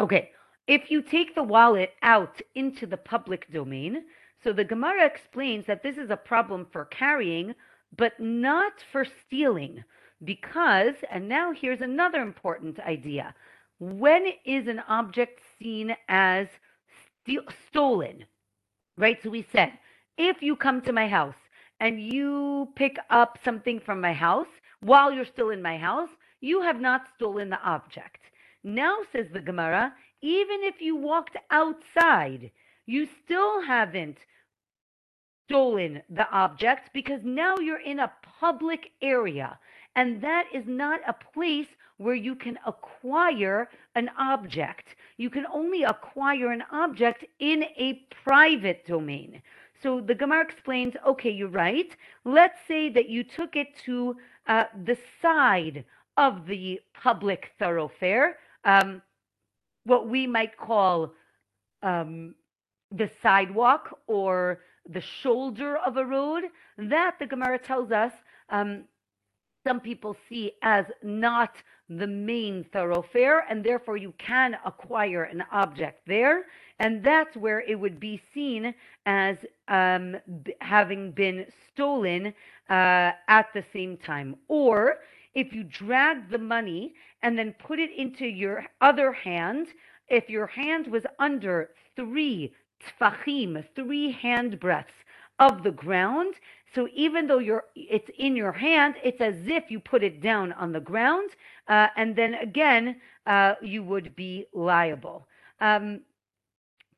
[0.00, 0.30] Okay,
[0.68, 4.04] if you take the wallet out into the public domain,
[4.44, 7.54] so the Gemara explains that this is a problem for carrying,
[7.96, 9.82] but not for stealing.
[10.24, 13.34] Because, and now here's another important idea
[13.78, 16.48] when is an object seen as
[17.68, 18.24] stolen?
[18.96, 19.18] Right?
[19.22, 19.72] So we said,
[20.16, 21.34] if you come to my house
[21.80, 24.46] and you pick up something from my house
[24.80, 26.08] while you're still in my house,
[26.40, 28.20] you have not stolen the object.
[28.64, 32.50] Now, says the Gemara, even if you walked outside,
[32.86, 34.18] you still haven't
[35.46, 39.58] stolen the object because now you're in a public area.
[39.96, 44.94] And that is not a place where you can acquire an object.
[45.16, 49.42] You can only acquire an object in a private domain.
[49.82, 51.90] So the Gemara explains okay, you're right.
[52.24, 54.16] Let's say that you took it to
[54.46, 55.84] uh, the side
[56.18, 58.38] of the public thoroughfare.
[58.64, 59.02] Um,
[59.84, 61.12] what we might call
[61.82, 62.34] um,
[62.90, 66.44] the sidewalk or the shoulder of a road,
[66.76, 68.12] that the Gemara tells us
[68.50, 68.84] um,
[69.66, 71.56] some people see as not
[71.88, 76.44] the main thoroughfare, and therefore you can acquire an object there,
[76.78, 78.74] and that's where it would be seen
[79.06, 79.36] as
[79.68, 82.26] um, b- having been stolen
[82.70, 84.36] uh, at the same time.
[84.48, 84.98] Or
[85.34, 89.68] if you drag the money and then put it into your other hand,
[90.08, 92.52] if your hand was under three
[93.00, 94.92] tfachim, three hand breadths
[95.38, 96.34] of the ground,
[96.74, 100.52] so even though you're it's in your hand, it's as if you put it down
[100.52, 101.30] on the ground,
[101.68, 102.96] uh, and then again
[103.26, 105.26] uh, you would be liable.
[105.60, 106.00] Um,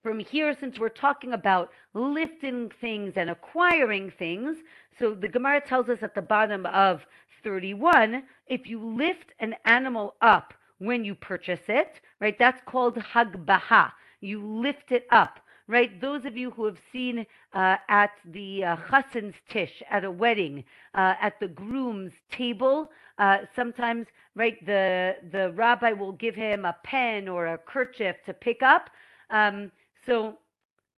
[0.03, 4.57] from here, since we're talking about lifting things and acquiring things,
[4.99, 7.05] so the Gemara tells us at the bottom of
[7.45, 13.93] 31 if you lift an animal up when you purchase it, right, that's called hagbaha.
[14.21, 16.01] You lift it up, right?
[16.01, 20.65] Those of you who have seen uh, at the uh, chassan's tish at a wedding,
[20.95, 26.77] uh, at the groom's table, uh, sometimes, right, the the rabbi will give him a
[26.85, 28.91] pen or a kerchief to pick up.
[29.31, 29.71] Um,
[30.07, 30.39] so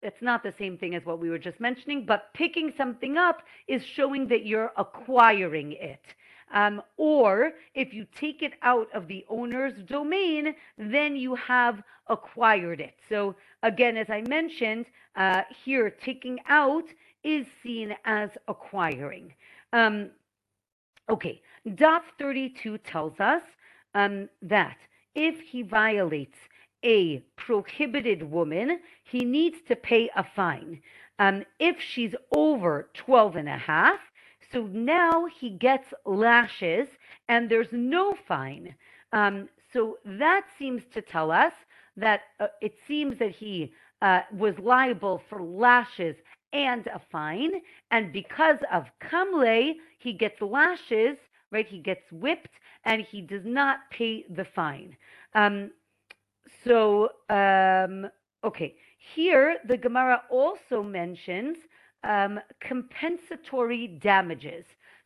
[0.01, 3.41] it's not the same thing as what we were just mentioning, but picking something up
[3.67, 6.01] is showing that you're acquiring it.
[6.53, 12.81] Um, or if you take it out of the owner's domain, then you have acquired
[12.81, 12.95] it.
[13.07, 14.85] So again, as I mentioned
[15.15, 16.85] uh, here, taking out
[17.23, 19.33] is seen as acquiring.
[19.73, 20.09] Um,
[21.09, 23.43] okay, Daf 32 tells us
[23.93, 24.77] um, that
[25.15, 26.37] if he violates
[26.83, 30.81] a prohibited woman, he needs to pay a fine.
[31.19, 33.99] Um, if she's over 12 and a half,
[34.51, 36.87] so now he gets lashes
[37.27, 38.75] and there's no fine.
[39.13, 41.53] Um, so that seems to tell us
[41.97, 46.15] that uh, it seems that he uh, was liable for lashes
[46.53, 47.51] and a fine.
[47.91, 51.17] And because of kamle, he gets lashes,
[51.51, 51.67] right?
[51.67, 54.95] He gets whipped and he does not pay the fine.
[55.35, 55.71] Um,
[56.63, 58.09] so, um,
[58.43, 58.75] okay,
[59.15, 61.57] here the Gemara also mentions
[62.03, 64.65] um, compensatory damages.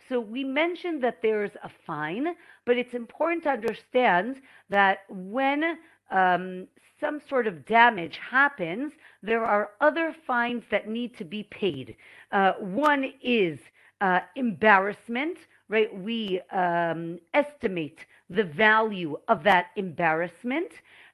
[0.10, 2.36] So we mentioned that there's a fine,
[2.66, 5.78] but it's important to understand that when
[6.12, 6.68] um,
[7.00, 11.96] some sort of damage happens, there are other fines that need to be paid.
[12.32, 13.60] Uh, one is
[14.02, 15.38] uh, embarrassment,
[15.70, 15.94] right?
[15.98, 20.72] We um, estimate the value of that embarrassment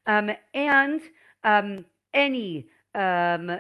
[0.08, 1.02] um, and
[1.44, 3.60] um, any um,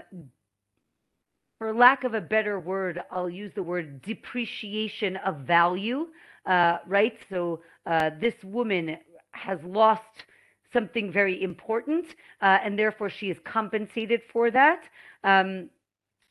[1.59, 6.07] for lack of a better word, I'll use the word depreciation of value,
[6.45, 7.19] uh, right?
[7.29, 8.97] So uh, this woman
[9.31, 10.23] has lost
[10.71, 12.05] something very important,
[12.41, 14.83] uh, and therefore she is compensated for that.
[15.25, 15.69] Um,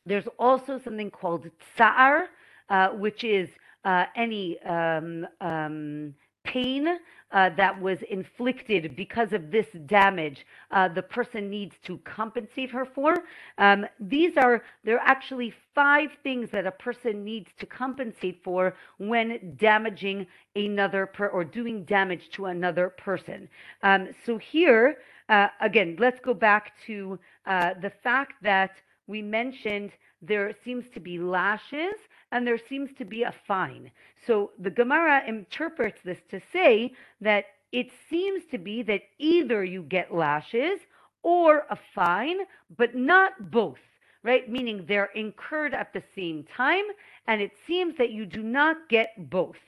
[0.05, 2.29] there's also something called tsar,
[2.69, 3.49] uh, which is
[3.85, 6.15] uh, any um, um,
[6.53, 6.87] pain
[7.31, 12.85] uh, that was inflicted because of this damage, uh, the person needs to compensate her
[12.85, 13.13] for.
[13.57, 18.73] Um, these are, there are actually five things that a person needs to compensate for
[18.97, 20.25] when damaging
[20.55, 23.47] another per or doing damage to another person.
[23.83, 24.97] Um, so here,
[25.29, 28.71] uh, again, let's go back to uh, the fact that
[29.05, 29.91] we mentioned
[30.21, 31.95] there seems to be lashes
[32.31, 33.91] and there seems to be a fine.
[34.25, 39.83] So the Gemara interprets this to say that it seems to be that either you
[39.83, 40.79] get lashes
[41.23, 42.39] or a fine,
[42.77, 43.79] but not both,
[44.23, 44.49] right?
[44.49, 46.85] Meaning they're incurred at the same time,
[47.27, 49.59] and it seems that you do not get both.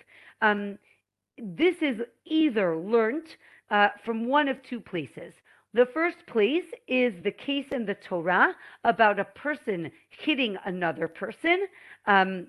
[0.41, 0.77] Um,
[1.37, 3.37] this is either learnt
[3.69, 5.33] uh, from one of two places.
[5.73, 8.53] The first place is the case in the Torah
[8.83, 11.67] about a person hitting another person.
[12.07, 12.47] Um,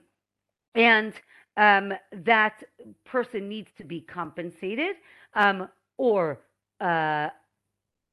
[0.75, 1.13] and
[1.57, 2.63] um, that
[3.05, 4.97] person needs to be compensated
[5.35, 5.69] um,
[5.99, 6.41] or
[6.81, 7.29] uh,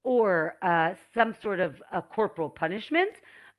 [0.04, 1.82] or uh, some sort of
[2.14, 3.12] corporal punishment.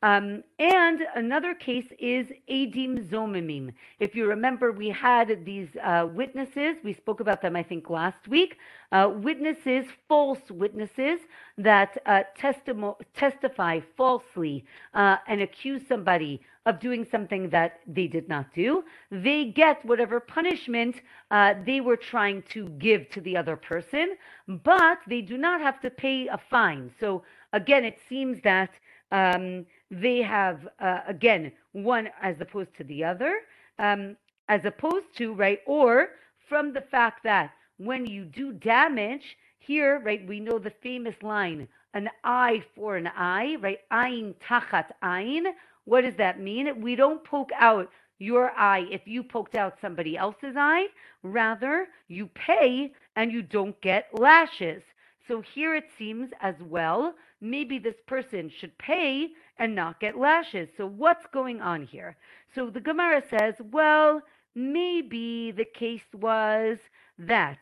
[0.02, 3.72] Um, and another case is Adim Zomimim.
[3.98, 8.26] If you remember, we had these uh, witnesses, we spoke about them, I think, last
[8.26, 8.56] week.
[8.92, 11.20] Uh, witnesses, false witnesses
[11.58, 18.28] that uh, testimo- testify falsely uh, and accuse somebody of doing something that they did
[18.28, 18.84] not do.
[19.10, 20.96] They get whatever punishment
[21.30, 25.80] uh, they were trying to give to the other person, but they do not have
[25.82, 26.90] to pay a fine.
[26.98, 27.22] So
[27.52, 28.70] again, it seems that.
[29.12, 33.40] Um, they have uh, again one as opposed to the other
[33.78, 34.16] um,
[34.48, 36.08] as opposed to right or
[36.48, 41.66] from the fact that when you do damage here right we know the famous line
[41.94, 45.44] an eye for an eye right ayin tachat ayin
[45.84, 46.80] what does that mean?
[46.80, 50.86] We don't poke out your eye if you poked out somebody else's eye.
[51.22, 54.82] Rather you pay and you don't get lashes.
[55.26, 59.30] So here it seems as well maybe this person should pay
[59.60, 60.68] and not get lashes.
[60.76, 62.16] So what's going on here?
[62.54, 64.22] So the Gemara says, well,
[64.54, 66.78] maybe the case was
[67.18, 67.58] that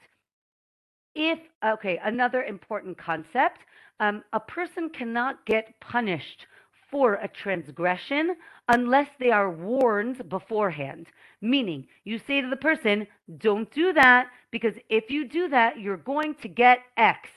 [1.14, 3.59] if, okay, another important concept,
[3.99, 6.46] um, a person cannot get punished
[6.88, 8.36] for a transgression
[8.68, 11.09] unless they are warned beforehand.
[11.40, 15.96] Meaning, you say to the person, don't do that because if you do that, you're
[15.96, 17.28] going to get X.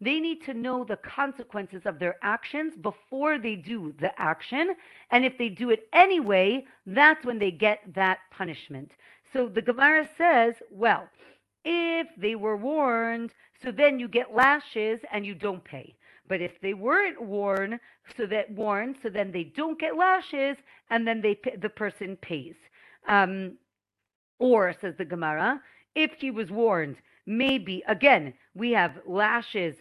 [0.00, 4.74] They need to know the consequences of their actions before they do the action.
[5.10, 8.92] And if they do it anyway, that's when they get that punishment.
[9.32, 11.08] So the Gemara says, well,
[11.64, 13.32] if they were warned,
[13.62, 15.96] so then you get lashes and you don't pay.
[16.28, 17.80] But if they weren't warned,
[18.16, 20.56] so that warned, so then they don't get lashes,
[20.90, 22.54] and then they the person pays.
[23.08, 23.56] Um,
[24.38, 25.60] or says the Gemara,
[25.94, 26.96] if he was warned,
[27.26, 29.74] maybe again we have lashes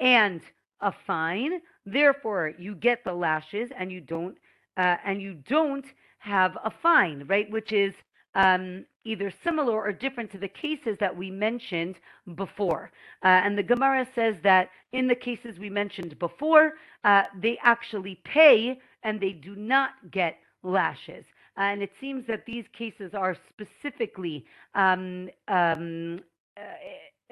[0.00, 0.40] and
[0.80, 1.60] a fine.
[1.86, 4.36] Therefore, you get the lashes and you don't
[4.76, 5.84] uh, and you don't
[6.18, 7.50] have a fine, right?
[7.50, 7.94] Which is
[8.34, 11.96] um, either similar or different to the cases that we mentioned
[12.34, 12.90] before.
[13.22, 16.74] Uh, and the Gemara says that in the cases we mentioned before,
[17.04, 21.24] uh, they actually pay and they do not get lashes.
[21.56, 26.20] and it seems that these cases are specifically um, um,
[26.56, 26.60] uh,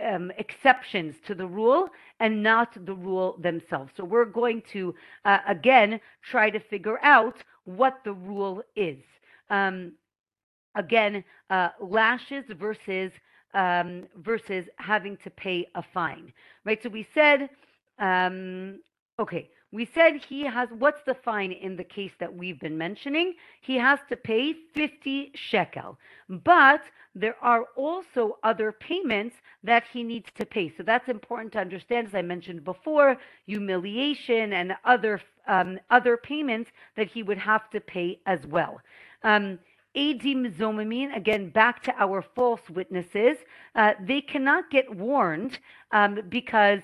[0.04, 1.88] um, exceptions to the rule
[2.20, 3.92] and not the rule themselves.
[3.96, 4.94] So we're going to,
[5.24, 8.98] uh, again, try to figure out what the rule is.
[9.50, 9.92] Um,
[10.74, 13.12] again, uh, lashes versus
[13.52, 16.32] um, versus having to pay a fine,
[16.64, 16.80] right?
[16.80, 17.50] So we said,
[17.98, 18.78] um,
[19.18, 23.34] okay, we said he has, what's the fine in the case that we've been mentioning?
[23.60, 25.98] He has to pay 50 shekel.
[26.28, 26.82] But
[27.14, 30.72] there are also other payments that he needs to pay.
[30.76, 33.16] So that's important to understand, as I mentioned before,
[33.46, 38.80] humiliation and other um, other payments that he would have to pay as well.
[39.24, 39.58] Um,
[39.96, 43.38] Adim Zomimim, again, back to our false witnesses,
[43.74, 45.58] uh, they cannot get warned
[45.90, 46.82] um, because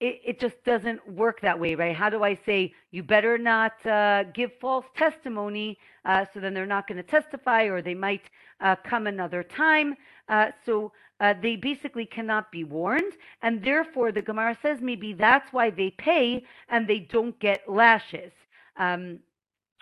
[0.00, 1.94] it, it just doesn't work that way, right?
[1.94, 6.66] How do I say you better not uh, give false testimony uh, so then they're
[6.66, 8.22] not going to testify or they might
[8.60, 9.94] uh, come another time?
[10.28, 13.12] Uh, so uh, they basically cannot be warned.
[13.42, 18.32] And therefore, the Gemara says maybe that's why they pay and they don't get lashes.
[18.76, 19.20] Um,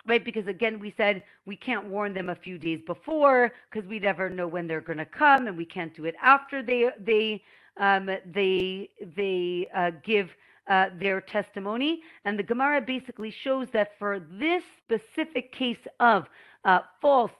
[0.07, 0.23] right?
[0.23, 4.29] Because again, we said we can't warn them a few days before because we never
[4.29, 7.41] know when they're going to come, and we can't do it after they they
[7.77, 10.29] um, they they uh, give
[10.67, 16.27] uh, their testimony, and the Gemara basically shows that for this specific case of
[16.65, 17.31] uh, false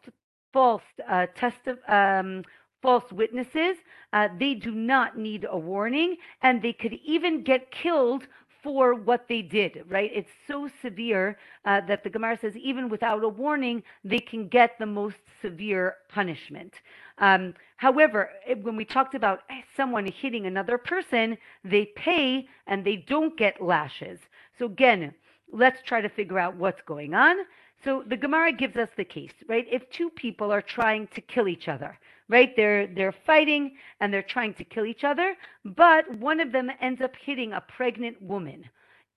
[0.52, 2.44] false uh, test um,
[2.82, 3.78] false witnesses,
[4.12, 8.28] uh, they do not need a warning, and they could even get killed
[8.64, 10.10] for what they did, right?
[10.14, 14.80] It's so severe uh, that the Gemara says even without a warning, they can get
[14.80, 16.74] the most severe punishment.
[17.18, 18.30] Um, however,
[18.62, 19.42] when we talked about
[19.76, 24.20] someone hitting another person, they pay and they don't get lashes.
[24.58, 25.14] So again,
[25.52, 27.36] let's try to figure out what's going on.
[27.84, 29.68] So the Gemara gives us the case, right?
[29.70, 32.00] If two people are trying to kill each other,
[32.30, 32.56] right?
[32.56, 37.02] They're they're fighting and they're trying to kill each other, but one of them ends
[37.02, 38.66] up hitting a pregnant woman.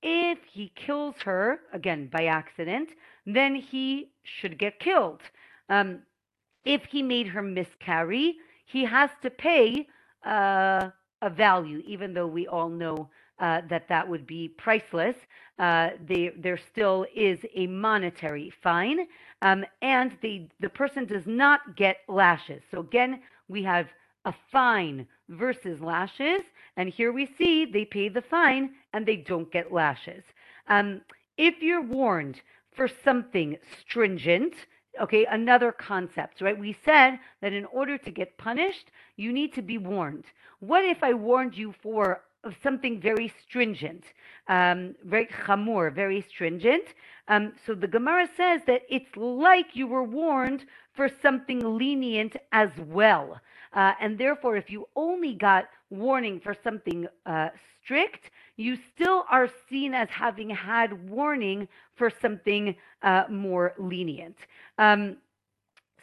[0.03, 2.91] If he kills her again by accident,
[3.25, 5.23] then he should get killed.
[5.69, 6.01] Um,
[6.65, 8.37] if he made her miscarry,
[8.67, 9.87] he has to pay
[10.25, 10.91] uh,
[11.23, 15.17] a value, even though we all know uh, that that would be priceless.
[15.59, 19.07] Uh, they, there still is a monetary fine,
[19.43, 22.63] um, and the, the person does not get lashes.
[22.71, 23.89] So again, we have
[24.25, 26.43] a fine versus lashes,
[26.77, 30.25] and here we see they pay the fine and they don't get lashes.
[30.69, 31.01] Um,
[31.37, 32.41] if you're warned
[32.73, 34.55] for something stringent,
[35.01, 36.59] okay, another concept, right?
[36.59, 40.25] We said that in order to get punished, you need to be warned.
[40.61, 44.05] What if I warned you for of something very stringent,
[44.49, 46.95] um, very chamur, very stringent.
[47.29, 52.71] Um, so the Gemara says that it's like you were warned for something lenient as
[52.87, 53.41] well.
[53.73, 57.49] Uh, and therefore, if you only got warning for something uh,
[57.83, 64.37] strict, you still are seen as having had warning for something uh, more lenient.
[64.79, 65.17] Um,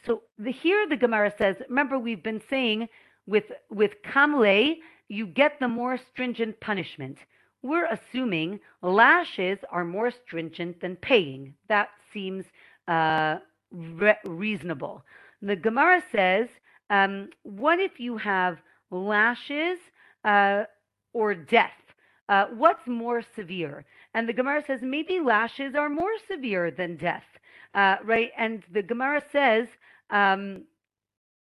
[0.06, 2.89] so the, here the Gemara says, remember we've been saying
[3.28, 4.76] with with kamle,
[5.07, 7.17] you get the more stringent punishment.
[7.61, 11.53] We're assuming lashes are more stringent than paying.
[11.69, 12.45] That seems
[12.88, 13.38] uh,
[13.71, 15.05] re- reasonable.
[15.41, 16.47] The Gemara says,
[16.89, 18.59] um, what if you have
[18.91, 19.80] lashes
[20.26, 20.63] uh,
[21.13, 21.71] or death?
[22.30, 23.86] Uh, what's more severe?
[24.13, 27.26] And the Gemara says maybe lashes are more severe than death,
[27.76, 28.32] uh, right?
[28.38, 29.67] And the Gemara says
[30.09, 30.63] um,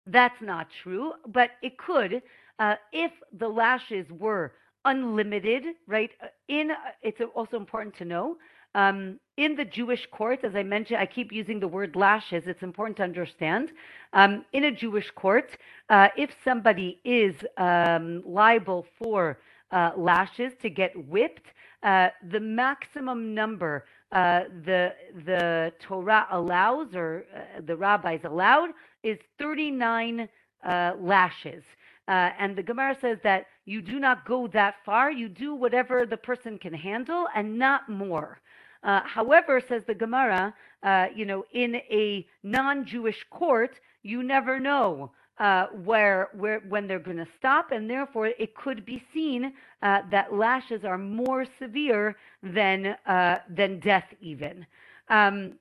[0.08, 2.22] that's not true, but it could
[2.60, 4.54] uh, if the lashes were
[4.86, 6.12] unlimited, right?
[6.22, 8.38] Uh, in uh, it's also important to know
[8.76, 12.48] um, in the Jewish court, as I mentioned, I keep using the word lashes.
[12.48, 13.72] It's important to understand.
[14.14, 15.58] Um, in a Jewish court,
[15.90, 19.40] uh, if somebody is um, liable for
[19.72, 21.48] uh, lashes to get whipped,
[21.84, 24.94] uh, the maximum number uh, the
[25.26, 27.26] the Torah allows or
[27.66, 28.72] the rabbis allowed
[29.04, 30.28] is 39
[30.64, 31.64] uh, lashes.
[32.08, 35.12] Uh, and the Gemara says that you do not go that far.
[35.12, 38.40] You do whatever the person can handle and not more.
[38.84, 45.12] Uh, however, says the Gemara, uh, you know, in a non-Jewish court, you never know
[45.38, 50.02] uh, where, where, when they're going to stop, and therefore it could be seen uh,
[50.12, 54.66] that lashes are more severe than uh, than death, even.
[55.10, 55.54] Um,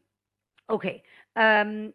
[0.68, 1.02] okay.
[1.36, 1.92] Um,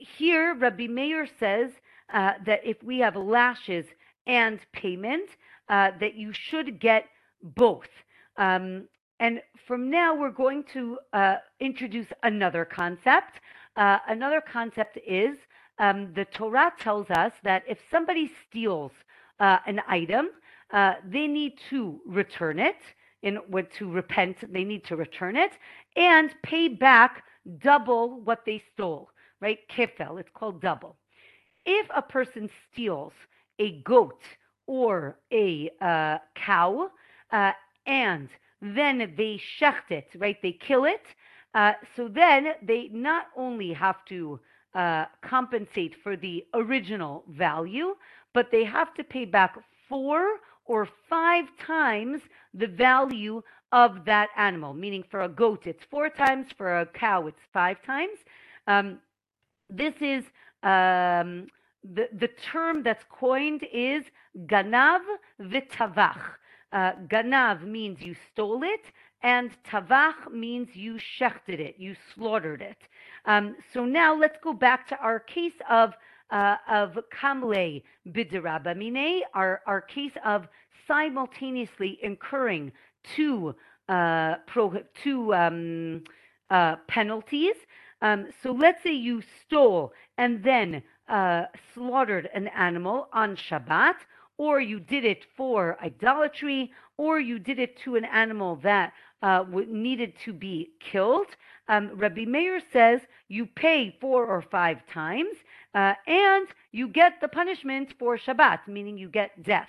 [0.00, 1.70] here, Rabbi Meir says
[2.12, 3.86] uh, that if we have lashes
[4.26, 5.30] and payment,
[5.68, 7.06] uh, that you should get
[7.42, 7.88] both.
[8.36, 8.88] Um,
[9.18, 13.40] and from now, we're going to uh, introduce another concept.
[13.76, 15.36] Uh, another concept is
[15.78, 18.92] um, the Torah tells us that if somebody steals
[19.40, 20.30] uh, an item,
[20.72, 22.76] uh, they need to return it
[23.22, 24.36] in order to repent.
[24.52, 25.52] They need to return it
[25.96, 27.24] and pay back
[27.58, 29.10] double what they stole,
[29.40, 29.58] right?
[29.68, 30.96] Kefel, it's called double.
[31.64, 33.12] If a person steals
[33.58, 34.22] a goat
[34.66, 36.90] or a uh, cow
[37.32, 37.52] uh,
[37.86, 38.28] and
[38.60, 40.40] then they shecht it, right?
[40.42, 41.02] They kill it.
[41.54, 44.38] Uh, so then they not only have to
[44.74, 47.94] uh, compensate for the original value,
[48.34, 49.56] but they have to pay back
[49.88, 52.20] four or five times
[52.52, 54.74] the value of that animal.
[54.74, 58.18] Meaning, for a goat, it's four times, for a cow, it's five times.
[58.66, 58.98] Um,
[59.70, 60.24] this is
[60.62, 61.46] um,
[61.82, 64.04] the, the term that's coined is
[64.46, 65.00] ganav
[65.40, 66.20] v'tavach.
[66.72, 68.86] Uh, ganav means you stole it,
[69.22, 72.78] and tavach means you shechted it, you slaughtered it.
[73.24, 75.94] Um, so now let's go back to our case of
[76.30, 80.48] uh, of kamle bidirabamine, our our case of
[80.88, 82.72] simultaneously incurring
[83.14, 83.54] two
[83.88, 86.02] uh, pro, two um,
[86.50, 87.54] uh, penalties.
[88.02, 91.44] Um, so let's say you stole and then uh,
[91.74, 93.94] slaughtered an animal on Shabbat,
[94.38, 98.92] or you did it for idolatry, or you did it to an animal that
[99.22, 101.28] uh, needed to be killed.
[101.68, 105.36] Um, Rabbi Meir says you pay four or five times,
[105.74, 109.68] uh, and you get the punishment for Shabbat, meaning you get death.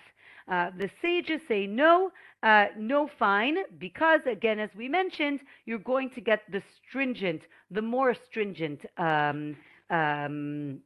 [0.49, 2.11] Uh, the sages say no,
[2.43, 7.81] uh, no fine, because again, as we mentioned, you're going to get the stringent, the
[7.81, 9.55] more stringent um,
[9.89, 10.79] um,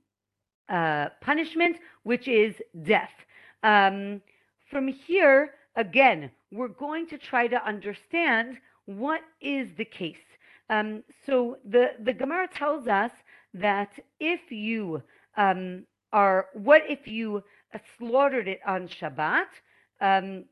[0.70, 3.12] uh, punishment, which is death.
[3.62, 4.22] Um,
[4.70, 10.16] from here, again, we're going to try to understand what is the case.
[10.70, 13.12] Um, so the, the Gemara tells us
[13.54, 15.04] that if you
[15.38, 15.84] um,
[16.14, 17.44] are, what if you
[17.98, 19.48] slaughtered it on Shabbat?
[20.00, 20.46] Um,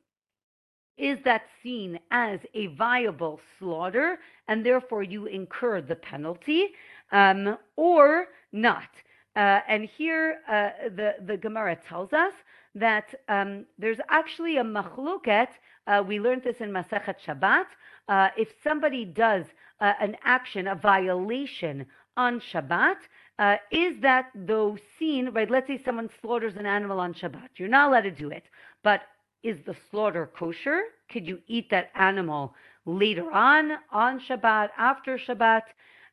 [0.97, 6.67] is that seen as a viable slaughter and therefore you incur the penalty
[7.11, 8.89] um, or not?
[9.35, 12.33] Uh, and here uh, the, the Gemara tells us
[12.75, 15.47] that um, there's actually a machloket.
[15.87, 17.65] Uh, we learned this in Masechet Shabbat.
[18.09, 19.45] Uh, if somebody does
[19.79, 21.85] uh, an action, a violation
[22.17, 22.97] on Shabbat,
[23.39, 25.49] uh, is that though seen, right?
[25.49, 27.49] Let's say someone slaughters an animal on Shabbat.
[27.55, 28.43] You're not allowed to do it.
[28.83, 29.01] But
[29.43, 30.81] is the slaughter kosher?
[31.09, 32.53] Could you eat that animal
[32.85, 35.61] later on, on Shabbat, after Shabbat?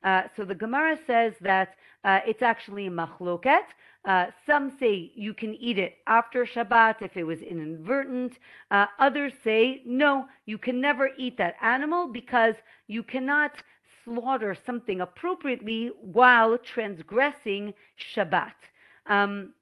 [0.04, 1.74] Uh, so the Gemara says that
[2.04, 3.64] uh, it's actually machloket.
[4.04, 8.38] Uh, some say you can eat it after Shabbat if it was inadvertent.
[8.70, 12.54] Uh, others say no, you can never eat that animal because
[12.86, 13.50] you cannot
[14.06, 17.74] slaughter something appropriately while transgressing
[18.14, 18.54] Shabbat.
[19.06, 19.52] Um,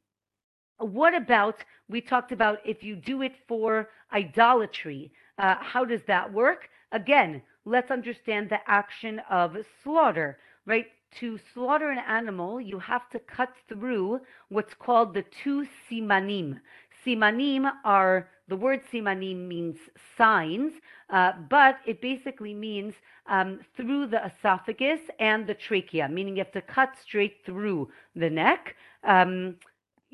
[0.79, 1.57] what about,
[1.89, 6.69] we talked about if you do it for idolatry, uh, how does that work?
[6.93, 10.87] Again, let's understand the action of slaughter, right?
[11.21, 16.61] To slaughter an animal, you have to cut through what's called the two simanim.
[17.05, 19.77] Simanim are, the word simanim means
[20.19, 20.75] signs,
[21.11, 22.95] uh, but it basically means
[23.27, 28.31] um, through the esophagus and the trachea, meaning you have to cut straight through the
[28.31, 28.77] neck.
[29.03, 29.57] Um,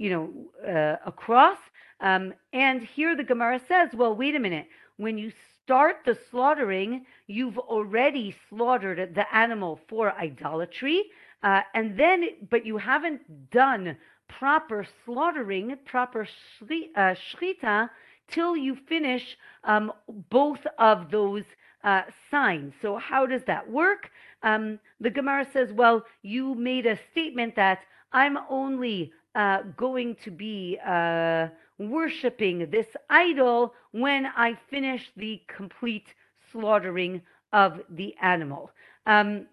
[0.00, 0.30] you know,
[0.66, 1.58] uh, across.
[2.00, 4.66] Um, and here the Gemara says, well, wait a minute.
[4.96, 5.30] When you
[5.62, 11.04] start the slaughtering, you've already slaughtered the animal for idolatry.
[11.42, 16.26] Uh, and then, but you haven't done proper slaughtering, proper
[16.62, 17.90] uh, shechita,
[18.30, 19.92] till you finish um,
[20.30, 21.44] both of those
[21.84, 22.74] uh, signs.
[22.82, 24.10] So, how does that work?
[24.42, 27.80] Um, the Gemara says, well, you made a statement that
[28.12, 36.14] I'm only uh, going to be uh, worshiping this idol when I finish the complete
[36.52, 37.22] slaughtering
[37.52, 38.70] of the animal.
[39.06, 39.46] Um,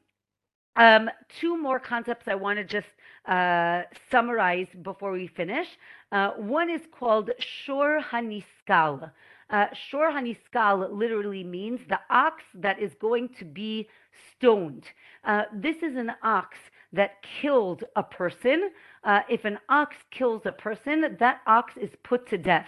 [0.77, 1.09] um,
[1.39, 2.87] two more concepts I want to just
[3.25, 5.67] uh, summarize before we finish.
[6.11, 9.11] Uh, one is called Shor Haniskal.
[9.49, 13.87] Uh, Shor Haniskal literally means the ox that is going to be
[14.31, 14.85] stoned.
[15.23, 16.57] Uh, this is an ox
[16.93, 18.69] that killed a person.
[19.03, 22.67] Uh, if an ox kills a person, that ox is put to death.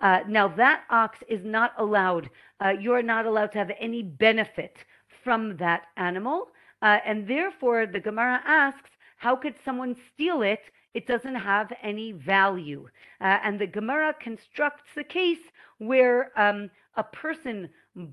[0.00, 2.30] Uh, now, that ox is not allowed,
[2.64, 4.76] uh, you're not allowed to have any benefit
[5.24, 6.48] from that animal.
[6.82, 10.60] Uh, and therefore, the Gemara asks, how could someone steal it?
[10.94, 12.88] It doesn't have any value.
[13.20, 15.38] Uh, and the Gemara constructs the case
[15.78, 17.68] where um, a person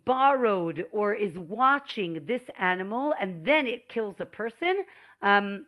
[0.05, 4.83] borrowed or is watching this animal and then it kills a person
[5.21, 5.65] um,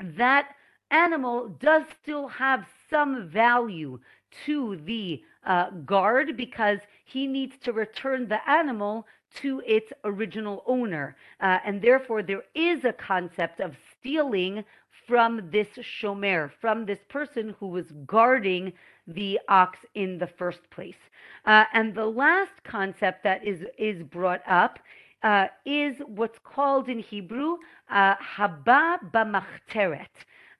[0.00, 0.54] that
[0.90, 3.98] animal does still have some value
[4.44, 9.06] to the uh, guard because he needs to return the animal
[9.36, 11.16] to its original owner.
[11.40, 14.64] Uh, and therefore, there is a concept of stealing
[15.06, 18.72] from this shomer, from this person who was guarding
[19.06, 20.96] the ox in the first place.
[21.44, 24.78] Uh, and the last concept that is, is brought up
[25.22, 27.56] uh, is what's called in Hebrew
[27.90, 30.06] uh, haba b'machteret.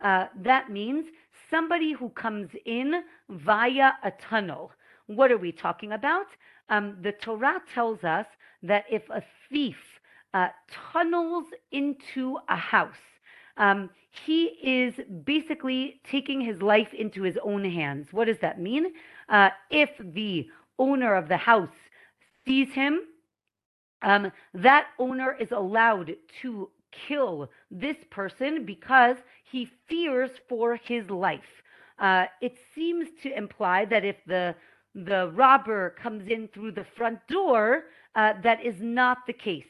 [0.01, 1.07] Uh, that means
[1.51, 4.73] somebody who comes in via a tunnel.
[5.07, 6.27] What are we talking about?
[6.69, 8.27] Um, the Torah tells us
[8.63, 9.77] that if a thief
[10.35, 10.49] uh,
[10.93, 12.95] tunnels into a house,
[13.57, 14.95] um, he is
[15.25, 18.09] basically taking his life into his own hands.
[18.13, 18.93] What does that mean?
[19.29, 20.49] Uh, if the
[20.79, 21.69] owner of the house
[22.45, 23.01] sees him,
[24.03, 31.63] um, that owner is allowed to kill this person because he fears for his life.
[31.99, 34.55] Uh, it seems to imply that if the
[34.95, 37.85] the robber comes in through the front door,
[38.15, 39.67] uh, that is not the case.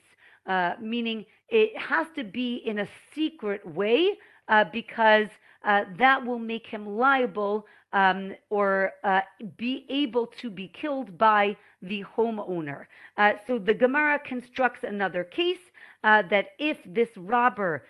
[0.46, 4.18] Uh, meaning it has to be in a secret way
[4.48, 5.28] uh, because
[5.64, 9.20] uh, that will make him liable um, or uh,
[9.56, 12.86] be able to be killed by the homeowner.
[13.16, 15.70] Uh, so the Gemara constructs another case
[16.02, 17.84] that if this robber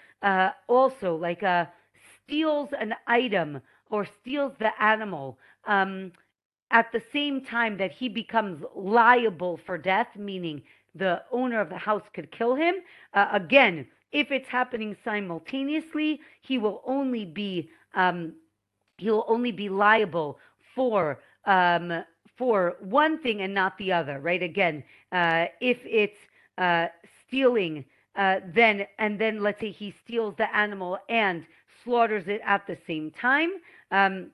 [0.68, 1.42] also like
[2.14, 6.12] steals an item or steals the animal um,
[6.72, 10.62] at the same time that he becomes liable for death, meaning
[10.94, 12.76] the owner of the house could kill him.
[13.14, 18.34] Uh, again, if it's happening simultaneously, he will only be um,
[18.98, 20.38] he will only be liable
[20.74, 22.04] for um,
[22.36, 24.18] for one thing and not the other.
[24.18, 24.42] Right?
[24.42, 26.18] Again, uh, if it's
[26.58, 26.88] uh,
[27.26, 27.84] stealing,
[28.16, 31.46] uh, then and then let's say he steals the animal and
[31.84, 33.50] slaughters it at the same time.
[33.90, 34.30] Um,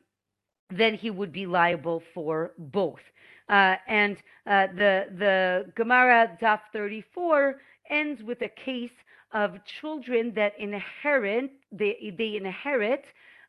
[0.70, 3.00] then he would be liable for both.
[3.48, 7.56] Uh, and uh, the the Gemara Daf 34
[7.90, 8.92] ends with a case
[9.32, 13.04] of children that inherit they they inherit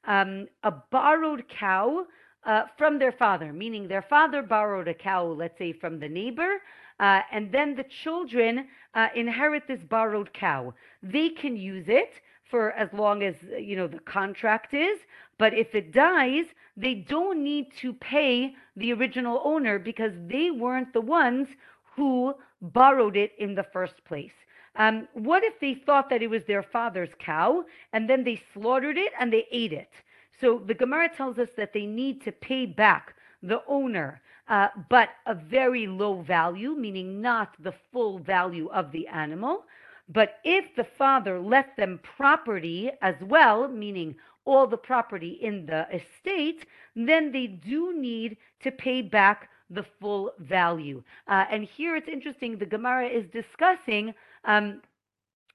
[0.08, 2.06] um, a borrowed cow
[2.46, 6.62] uh, from their father, meaning their father borrowed a cow, let's say from the neighbor,
[7.00, 10.74] uh, and then the children uh, inherit this borrowed cow.
[11.04, 12.12] They can use it
[12.50, 15.00] for as long as you know the contract is,
[15.38, 16.46] but if it dies,
[16.76, 21.48] they don't need to pay the original owner because they weren't the ones
[21.96, 24.34] who borrowed it in the first place.
[24.76, 28.98] Um, what if they thought that it was their father's cow and then they slaughtered
[28.98, 29.92] it and they ate it?
[30.40, 35.10] So the Gemara tells us that they need to pay back the owner, uh, but
[35.26, 39.66] a very low value, meaning not the full value of the animal.
[40.10, 45.88] But if the father left them property as well, meaning all the property in the
[45.94, 51.04] estate, then they do need to pay back the full value.
[51.28, 54.14] Uh, and here it's interesting, the Gemara is discussing
[54.46, 54.82] um,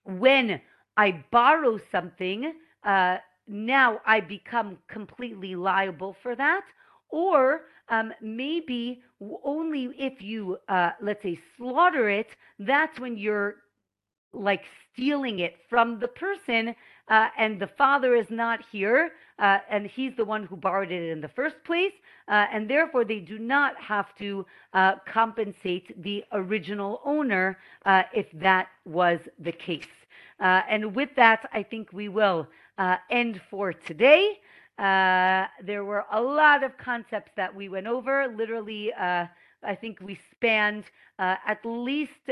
[0.05, 0.61] when
[0.97, 2.53] I borrow something,
[2.85, 3.17] uh,
[3.49, 6.65] now I become completely liable for that.
[7.09, 9.03] Or um, maybe
[9.43, 12.29] only if you, uh, let's say, slaughter it,
[12.59, 13.57] that's when you're
[14.35, 16.75] like stealing it from the person
[17.09, 21.11] uh, and the father is not here uh, and he's the one who borrowed it
[21.11, 21.93] in the first place
[22.29, 28.27] uh, and therefore they do not have to uh, compensate the original owner uh, if
[28.33, 29.89] that was the case.
[30.41, 32.47] Uh, and with that i think we will
[33.11, 34.41] end for today.
[34.79, 38.27] There were a lot of concepts that we went over.
[38.37, 40.85] Literally i think we spanned
[41.19, 42.29] at least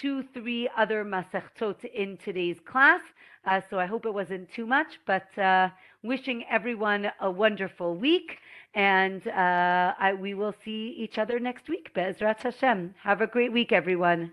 [0.00, 3.00] two, three other masechtot in today's class.
[3.46, 5.68] Uh, so I hope it wasn't too much, but uh,
[6.02, 8.38] wishing everyone a wonderful week.
[8.74, 11.92] And uh, I, we will see each other next week.
[11.94, 12.94] Be'ezrat Hashem.
[13.02, 14.32] Have a great week, everyone.